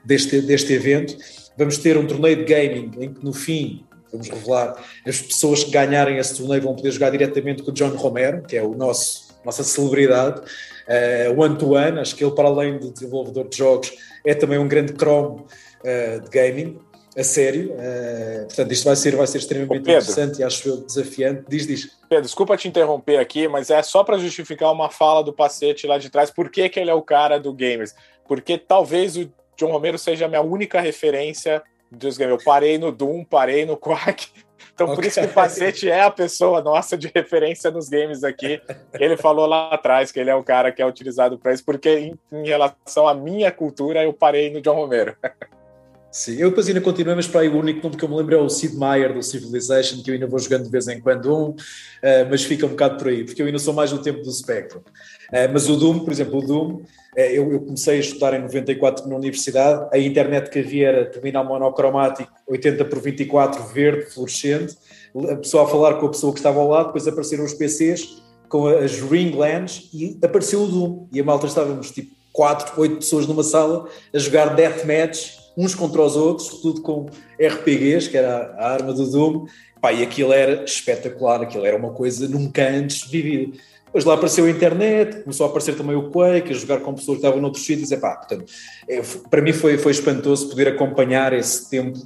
[0.04, 1.16] deste, deste evento.
[1.56, 5.70] Vamos ter um torneio de gaming em que no fim vamos revelar, as pessoas que
[5.70, 9.28] ganharem esse torneio vão poder jogar diretamente com o John Romero, que é o nosso
[9.44, 10.42] nossa celebridade,
[10.88, 13.92] uh, one-to-one, acho que ele para além de desenvolvedor de jogos
[14.24, 16.78] é também um grande chrome uh, de gaming,
[17.16, 17.72] a sério.
[17.72, 21.44] Uh, portanto, isto vai ser, vai ser extremamente interessante e acho desafiante.
[21.48, 21.98] Diz, diz.
[22.08, 25.98] Pedro, desculpa te interromper aqui, mas é só para justificar uma fala do Pacete lá
[25.98, 26.30] de trás.
[26.30, 27.94] Por que, que ele é o cara do Gamers?
[28.26, 32.38] Porque talvez o John Romero seja a minha única referência dos games.
[32.38, 34.28] Eu parei no Doom, parei no Quack.
[34.78, 34.94] Então, okay.
[34.94, 38.60] por isso que o Pacete é a pessoa nossa de referência nos games aqui.
[38.94, 41.98] Ele falou lá atrás que ele é o cara que é utilizado para isso, porque
[41.98, 45.16] em, em relação à minha cultura, eu parei no John Romero.
[46.12, 48.36] Sim, eu depois ainda continuei, mas para aí o único nome que eu me lembro
[48.36, 51.36] é o Sid Meier do Civilization, que eu ainda vou jogando de vez em quando
[51.36, 51.56] um, uh,
[52.30, 54.78] mas fica um bocado por aí, porque eu ainda sou mais no tempo do Spectrum.
[54.78, 56.82] Uh, mas o Doom, por exemplo, o Doom,
[57.20, 61.44] eu, eu, comecei a estudar em 94 na universidade, a internet que havia era terminal
[61.44, 64.76] monocromático, 80 por 24, verde, fluorescente,
[65.30, 68.22] a pessoa a falar com a pessoa que estava ao lado, depois apareceram os PCs
[68.48, 73.26] com as Ringlands e apareceu o Doom, e a malta estávamos tipo 4, 8 pessoas
[73.26, 77.06] numa sala a jogar deathmatch uns contra os outros, tudo com
[77.36, 79.46] RPGs, que era a arma do Doom,
[79.80, 83.56] Pá, e aquilo era espetacular, aquilo era uma coisa nunca antes vivida.
[83.88, 87.18] Depois lá apareceu a internet, começou a aparecer também o Quake, a jogar com pessoas
[87.18, 88.44] que estavam noutros sítios, pá, portanto,
[88.88, 91.98] é, para mim foi, foi espantoso poder acompanhar esse tempo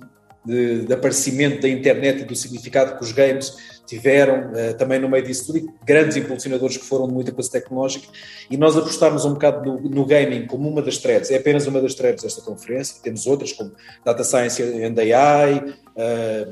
[0.44, 3.54] de, de, aparecimento da internet e do significado que os games
[3.86, 7.50] tiveram uh, também no meio disso tudo, e grandes impulsionadores que foram de muita coisa
[7.50, 8.06] tecnológica,
[8.50, 11.80] e nós apostarmos um bocado no, no, gaming como uma das threads, é apenas uma
[11.80, 13.72] das threads desta conferência, temos outras como
[14.04, 16.48] Data Science and AI, uh, eh,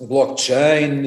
[0.00, 1.02] Blockchain,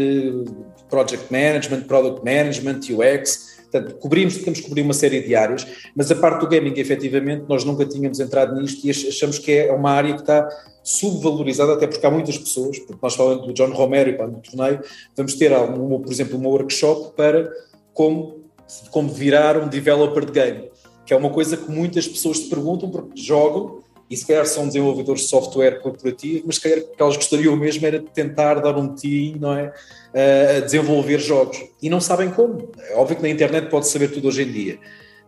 [0.92, 5.66] Project Management, Product Management, UX, Portanto, cobrimos, temos que cobrir uma série de áreas,
[5.96, 9.72] mas a parte do gaming, efetivamente, nós nunca tínhamos entrado nisto e achamos que é
[9.72, 10.46] uma área que está
[10.84, 14.42] subvalorizada, até porque há muitas pessoas, porque nós falamos do John Romero e para o
[14.42, 14.82] torneio,
[15.16, 17.50] vamos ter, por exemplo, uma workshop para
[17.94, 18.42] como,
[18.90, 20.70] como virar um developer de game,
[21.06, 23.80] que é uma coisa que muitas pessoas se perguntam porque jogam
[24.10, 27.88] e se calhar são desenvolvedores de software corporativo, mas se calhar que elas gostariam mesmo
[27.88, 29.74] era de tentar dar um tiro, não é?
[30.14, 31.58] A desenvolver jogos.
[31.82, 32.70] E não sabem como.
[32.90, 34.78] É óbvio que na internet pode saber tudo hoje em dia,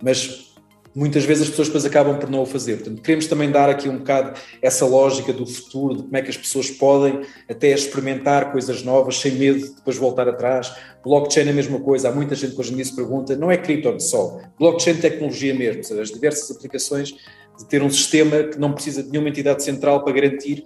[0.02, 0.54] mas
[0.96, 2.78] muitas vezes as pessoas depois acabam por não o fazer.
[2.78, 6.30] Portanto, queremos também dar aqui um bocado essa lógica do futuro, de como é que
[6.30, 10.74] as pessoas podem até experimentar coisas novas sem medo de depois voltar atrás.
[11.04, 13.52] Blockchain é a mesma coisa, há muita gente que hoje em dia se pergunta, não
[13.52, 17.14] é cripto só, blockchain tecnologia mesmo, ou seja, as diversas aplicações
[17.58, 20.64] de ter um sistema que não precisa de nenhuma entidade central para garantir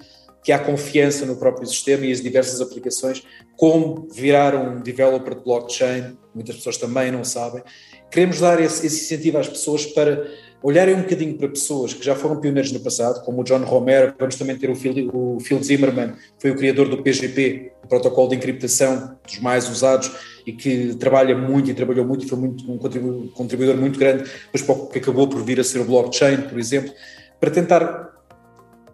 [0.48, 3.22] que há confiança no próprio sistema e as diversas aplicações,
[3.58, 7.62] como virar um developer de blockchain, muitas pessoas também não sabem.
[8.10, 10.26] Queremos dar esse, esse incentivo às pessoas para
[10.64, 14.14] olharem um bocadinho para pessoas que já foram pioneiros no passado, como o John Romero,
[14.18, 17.88] vamos também ter o Phil, o Phil Zimmerman, que foi o criador do PGP, o
[17.90, 20.10] protocolo de encriptação dos mais usados
[20.46, 24.24] e que trabalha muito e trabalhou muito e foi muito, um contribuidor muito grande,
[24.54, 26.94] depois que acabou por vir a ser o blockchain, por exemplo,
[27.38, 28.17] para tentar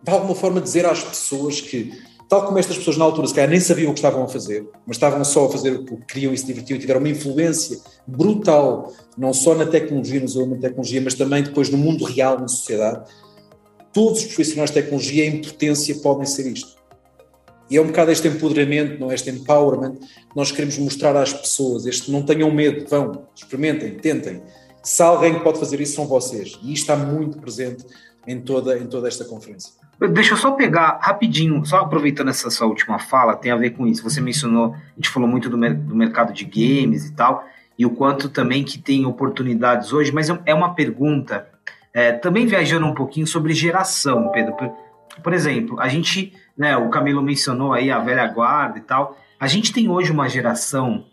[0.04, 1.92] de alguma forma dizer às pessoas que
[2.28, 4.68] tal como estas pessoas na altura se calhar nem sabiam o que estavam a fazer,
[4.86, 7.80] mas estavam só a fazer o que queriam e se divertiam e tiveram uma influência
[8.06, 12.40] brutal, não só na tecnologia, no desenvolvimento da tecnologia, mas também depois no mundo real,
[12.40, 13.10] na sociedade.
[13.94, 16.74] Todos os profissionais de tecnologia em potência podem ser isto.
[17.70, 19.16] E é um bocado este empoderamento, não é?
[19.16, 24.42] este empowerment, que nós queremos mostrar às pessoas, este não tenham medo, vão, experimentem, tentem.
[24.82, 26.60] Se há alguém que pode fazer isso, são vocês.
[26.62, 27.86] E isto está muito presente
[28.28, 29.74] em toda, em toda esta conferência.
[30.12, 33.88] Deixa eu só pegar rapidinho, só aproveitando essa sua última fala, tem a ver com
[33.88, 34.04] isso.
[34.04, 37.46] Você mencionou, a gente falou muito do, do mercado de games e tal,
[37.78, 41.48] e o quanto também que tem oportunidades hoje, mas é, é uma pergunta,
[41.94, 44.54] é, também viajando um pouquinho sobre geração, Pedro.
[44.56, 44.72] Por,
[45.22, 49.48] por exemplo, a gente, né, o Camilo mencionou aí a velha guarda e tal, a
[49.48, 51.06] gente tem hoje uma geração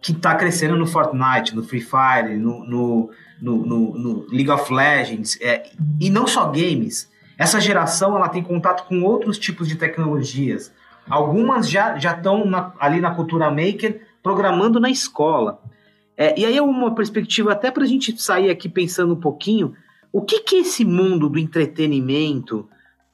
[0.00, 3.10] que está crescendo no Fortnite, no Free Fire, no, no,
[3.40, 5.70] no, no League of Legends, é,
[6.00, 10.72] e não só games, essa geração ela tem contato com outros tipos de tecnologias.
[11.08, 12.44] Algumas já já estão
[12.78, 15.62] ali na cultura maker programando na escola.
[16.16, 19.74] É, e aí é uma perspectiva até para a gente sair aqui pensando um pouquinho
[20.12, 22.68] o que que esse mundo do entretenimento,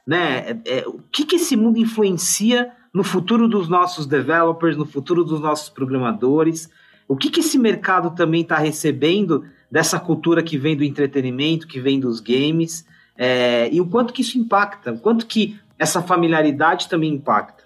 [0.06, 0.38] né?
[0.64, 5.24] É, é, o que que esse mundo influencia no futuro dos nossos developers, no futuro
[5.24, 6.70] dos nossos programadores?
[7.06, 9.44] O que que esse mercado também está recebendo
[9.74, 12.84] dessa cultura que vem do entretenimento, que vem dos games?
[13.18, 17.64] É, e o quanto que isso impacta, o quanto que essa familiaridade também impacta.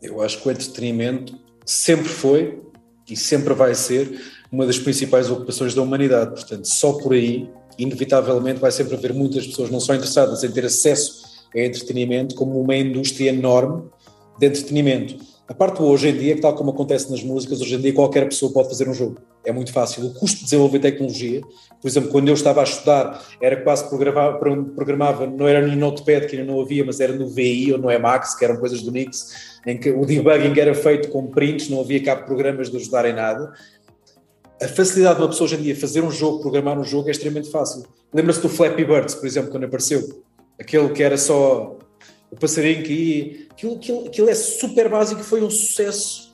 [0.00, 2.62] Eu acho que o entretenimento sempre foi
[3.06, 6.30] e sempre vai ser uma das principais ocupações da humanidade.
[6.30, 7.46] Portanto, só por aí,
[7.78, 12.58] inevitavelmente, vai sempre haver muitas pessoas não só interessadas em ter acesso a entretenimento, como
[12.58, 13.82] uma indústria enorme
[14.38, 15.16] de entretenimento.
[15.52, 17.78] A parte boa hoje em dia é que, tal como acontece nas músicas, hoje em
[17.78, 19.18] dia qualquer pessoa pode fazer um jogo.
[19.44, 20.06] É muito fácil.
[20.06, 21.42] O custo de desenvolver tecnologia,
[21.78, 26.26] por exemplo, quando eu estava a estudar, era quase programava, programava não era no Notepad,
[26.26, 28.90] que ainda não havia, mas era no VI ou no Emacs, que eram coisas do
[28.90, 33.04] Nix, em que o debugging era feito com prints, não havia cá programas de ajudar
[33.04, 33.52] em nada.
[34.58, 37.10] A facilidade de uma pessoa hoje em dia fazer um jogo, programar um jogo, é
[37.10, 37.84] extremamente fácil.
[38.10, 40.22] Lembra-se do Flappy Birds, por exemplo, quando apareceu?
[40.58, 41.76] Aquele que era só
[42.32, 43.46] o passarinho que ia.
[43.50, 46.32] Aquilo, aquilo, aquilo é super básico e foi um sucesso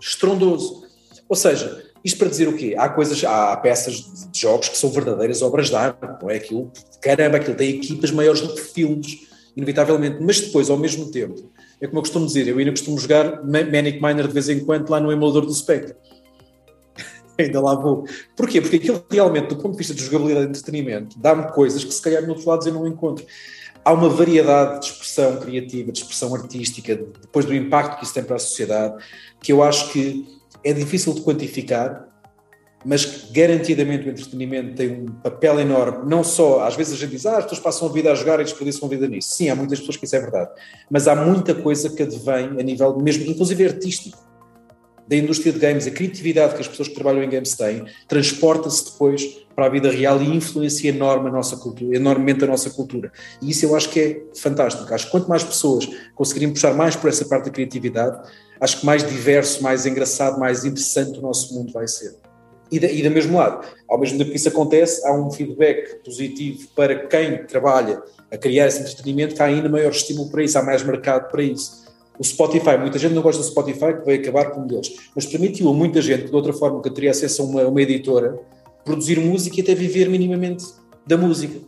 [0.00, 0.84] estrondoso.
[1.28, 2.74] Ou seja, isto para dizer o quê?
[2.78, 3.94] Há coisas, há peças
[4.30, 6.36] de jogos que são verdadeiras obras de arte, não é?
[6.36, 6.70] Aquilo,
[7.00, 11.86] caramba, aquilo tem equipas maiores do que filmes, inevitavelmente, mas depois, ao mesmo tempo, é
[11.86, 15.00] como eu costumo dizer, eu ainda costumo jogar Manic Miner de vez em quando lá
[15.00, 15.94] no emulador do Spectre.
[17.38, 18.04] ainda lá vou.
[18.36, 18.60] Porquê?
[18.60, 22.02] Porque aquilo realmente, do ponto de vista de jogabilidade e entretenimento, dá-me coisas que se
[22.02, 23.24] calhar no outro lado eu não encontro
[23.90, 28.22] há uma variedade de expressão criativa, de expressão artística, depois do impacto que isso tem
[28.22, 29.02] para a sociedade,
[29.40, 30.26] que eu acho que
[30.64, 32.06] é difícil de quantificar,
[32.84, 37.10] mas que garantidamente o entretenimento tem um papel enorme, não só, às vezes a gente
[37.10, 39.30] diz, ah, as pessoas passam a vida a jogar e desperdiçam a vida nisso.
[39.34, 40.50] Sim, há muitas pessoas que isso é verdade,
[40.88, 44.18] mas há muita coisa que advém a nível mesmo, inclusive artístico,
[45.10, 48.92] da indústria de games, a criatividade que as pessoas que trabalham em games têm, transporta-se
[48.92, 53.10] depois para a vida real e influencia enorme a nossa cultura, enormemente a nossa cultura.
[53.42, 54.94] E isso eu acho que é fantástico.
[54.94, 58.24] Acho que quanto mais pessoas conseguirem puxar mais por essa parte da criatividade,
[58.60, 62.14] acho que mais diverso, mais engraçado, mais interessante o nosso mundo vai ser.
[62.70, 66.04] E, da, e do mesmo lado, ao mesmo tempo que isso acontece, há um feedback
[66.04, 68.00] positivo para quem trabalha
[68.30, 71.42] a criar esse entretenimento, que há ainda maior estímulo para isso, há mais mercado para
[71.42, 71.79] isso.
[72.20, 75.24] O Spotify, muita gente não gosta do Spotify, que vai acabar com um deles, mas
[75.24, 78.38] permitiu a muita gente, que de outra forma que teria acesso a uma, uma editora,
[78.84, 80.62] produzir música e até viver minimamente
[81.06, 81.58] da música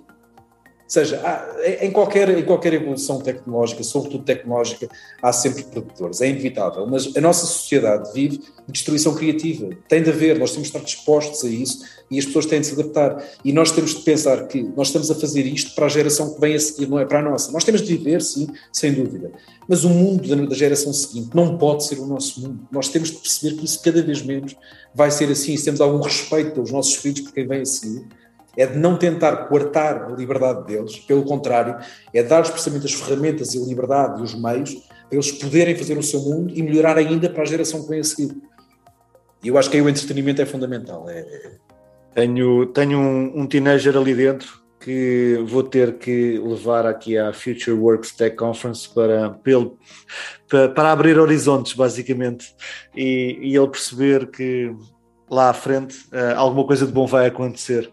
[0.93, 4.90] seja, há, em, qualquer, em qualquer evolução tecnológica, sobretudo tecnológica,
[5.22, 10.11] há sempre produtores, é inevitável, mas a nossa sociedade vive de destruição criativa, tem de
[10.11, 13.24] haver, nós temos de estar dispostos a isso e as pessoas têm de se adaptar.
[13.43, 16.40] E nós temos de pensar que nós estamos a fazer isto para a geração que
[16.40, 17.51] vem a seguir, não é para a nossa.
[17.53, 19.32] Nós temos de viver, sim, sem dúvida,
[19.66, 22.68] mas o mundo da, da geração seguinte não pode ser o nosso mundo.
[22.70, 24.55] Nós temos de perceber que isso cada vez menos
[24.95, 28.05] vai ser assim, se temos algum respeito pelos nossos filhos, por quem vem a seguir
[28.57, 31.76] é de não tentar coartar a liberdade deles, pelo contrário,
[32.12, 35.96] é dar-lhes precisamente as ferramentas e a liberdade e os meios para eles poderem fazer
[35.98, 38.34] o seu mundo e melhorar ainda para a geração que vem a seguir.
[39.42, 41.07] E eu acho que aí o entretenimento é fundamental.
[41.09, 41.53] É...
[42.14, 47.76] Tenho, tenho um, um teenager ali dentro que vou ter que levar aqui à Future
[47.76, 49.30] Works Tech Conference para,
[50.48, 52.55] para, para abrir horizontes, basicamente,
[52.94, 54.74] e, e ele perceber que
[55.30, 57.90] lá à frente uh, alguma coisa de bom vai acontecer.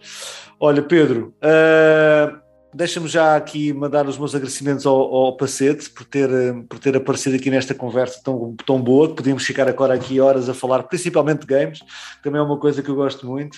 [0.60, 2.38] Olha, Pedro, uh,
[2.72, 6.30] Deixa-me já aqui mandar os meus agradecimentos ao, ao Pacete por ter,
[6.70, 9.14] por ter aparecido aqui nesta conversa tão, tão boa.
[9.14, 11.80] Podíamos ficar agora aqui horas a falar, principalmente de games,
[12.22, 13.56] também é uma coisa que eu gosto muito.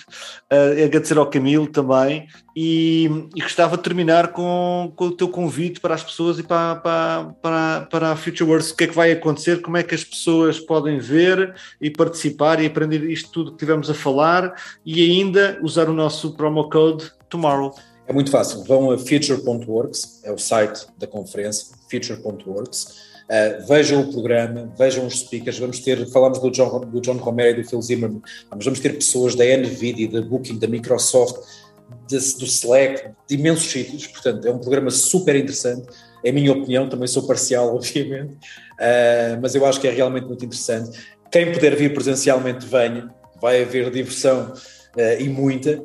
[0.50, 5.78] Uh, agradecer ao Camilo também e, e, gostava de terminar com, com o teu convite
[5.78, 8.70] para as pessoas e para, para, para, para a Future Words.
[8.70, 9.60] O que é que vai acontecer?
[9.60, 13.90] Como é que as pessoas podem ver e participar e aprender isto tudo que tivemos
[13.90, 14.54] a falar
[14.86, 17.74] e ainda usar o nosso promo code Tomorrow.
[18.06, 23.12] É muito fácil, vão a future.works, é o site da conferência, future.works.
[23.22, 25.58] Uh, vejam o programa, vejam os speakers.
[25.58, 28.94] Vamos ter, falamos do John, do John Romero e do Phil Zimmerman, mas vamos ter
[28.94, 31.36] pessoas da NVIDIA, da Booking, da Microsoft,
[32.08, 35.86] de, do Slack, de imensos sítios, portanto, é um programa super interessante.
[36.24, 40.26] É a minha opinião, também sou parcial, obviamente, uh, mas eu acho que é realmente
[40.26, 40.98] muito interessante.
[41.30, 45.82] Quem puder vir presencialmente, venha, vai haver diversão uh, e muita,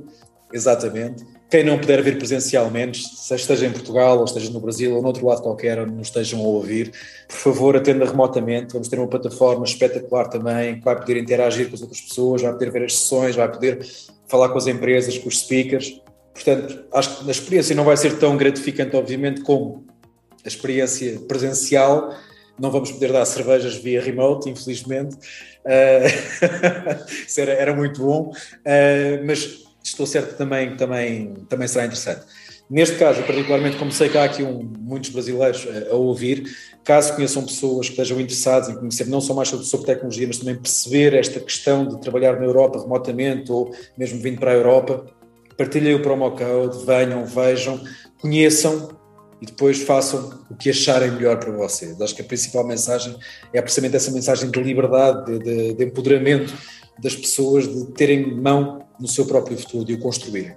[0.51, 1.23] exatamente.
[1.49, 5.25] Quem não puder vir presencialmente, se esteja em Portugal, ou esteja no Brasil, ou noutro
[5.25, 6.91] lado qualquer, onde nos estejam a ouvir,
[7.25, 8.73] por favor, atenda remotamente.
[8.73, 12.51] Vamos ter uma plataforma espetacular também, que vai poder interagir com as outras pessoas, vai
[12.51, 13.79] poder ver as sessões, vai poder
[14.27, 16.01] falar com as empresas, com os speakers.
[16.33, 19.85] Portanto, acho que a experiência não vai ser tão gratificante, obviamente, como
[20.43, 22.13] a experiência presencial.
[22.59, 25.15] Não vamos poder dar cervejas via remote, infelizmente.
[25.65, 31.85] Uh, isso era, era, muito bom, uh, mas estou certo que também, também, também será
[31.85, 32.21] interessante.
[32.69, 36.43] Neste caso, particularmente, como sei que há aqui um, muitos brasileiros a, a, ouvir,
[36.83, 40.37] caso conheçam pessoas que estejam interessadas em conhecer não só mais sobre, sobre, tecnologia, mas
[40.37, 45.05] também perceber esta questão de trabalhar na Europa remotamente ou mesmo vindo para a Europa,
[45.57, 47.81] partilhem o promo code, venham, vejam,
[48.19, 48.89] conheçam
[49.41, 51.99] e depois façam o que acharem melhor para vocês.
[52.01, 53.15] Acho que a principal mensagem
[53.53, 56.53] é precisamente essa mensagem de liberdade, de, de, de empoderamento
[56.99, 60.55] das pessoas, de terem mão no seu próprio futuro, de o construírem.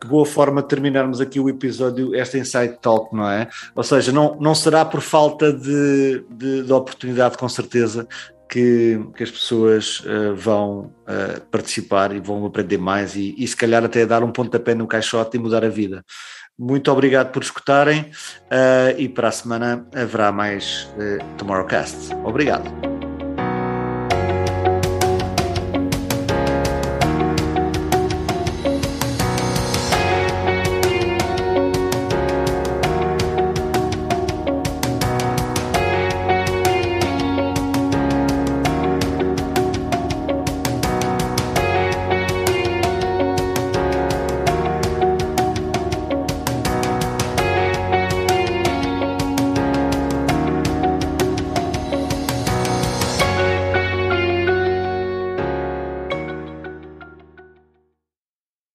[0.00, 3.48] Que boa forma de terminarmos aqui o episódio, esta Insight Talk, não é?
[3.74, 8.08] Ou seja, não, não será por falta de, de, de oportunidade, com certeza,
[8.52, 13.56] que, que, as pessoas uh, vão uh, participar e vão aprender mais e, e, se
[13.56, 16.04] calhar até dar um pontapé no caixote e mudar a vida.
[16.58, 20.86] Muito obrigado por escutarem uh, e para a semana haverá mais
[21.38, 22.14] Tomorrowcast.
[22.26, 23.01] Obrigado.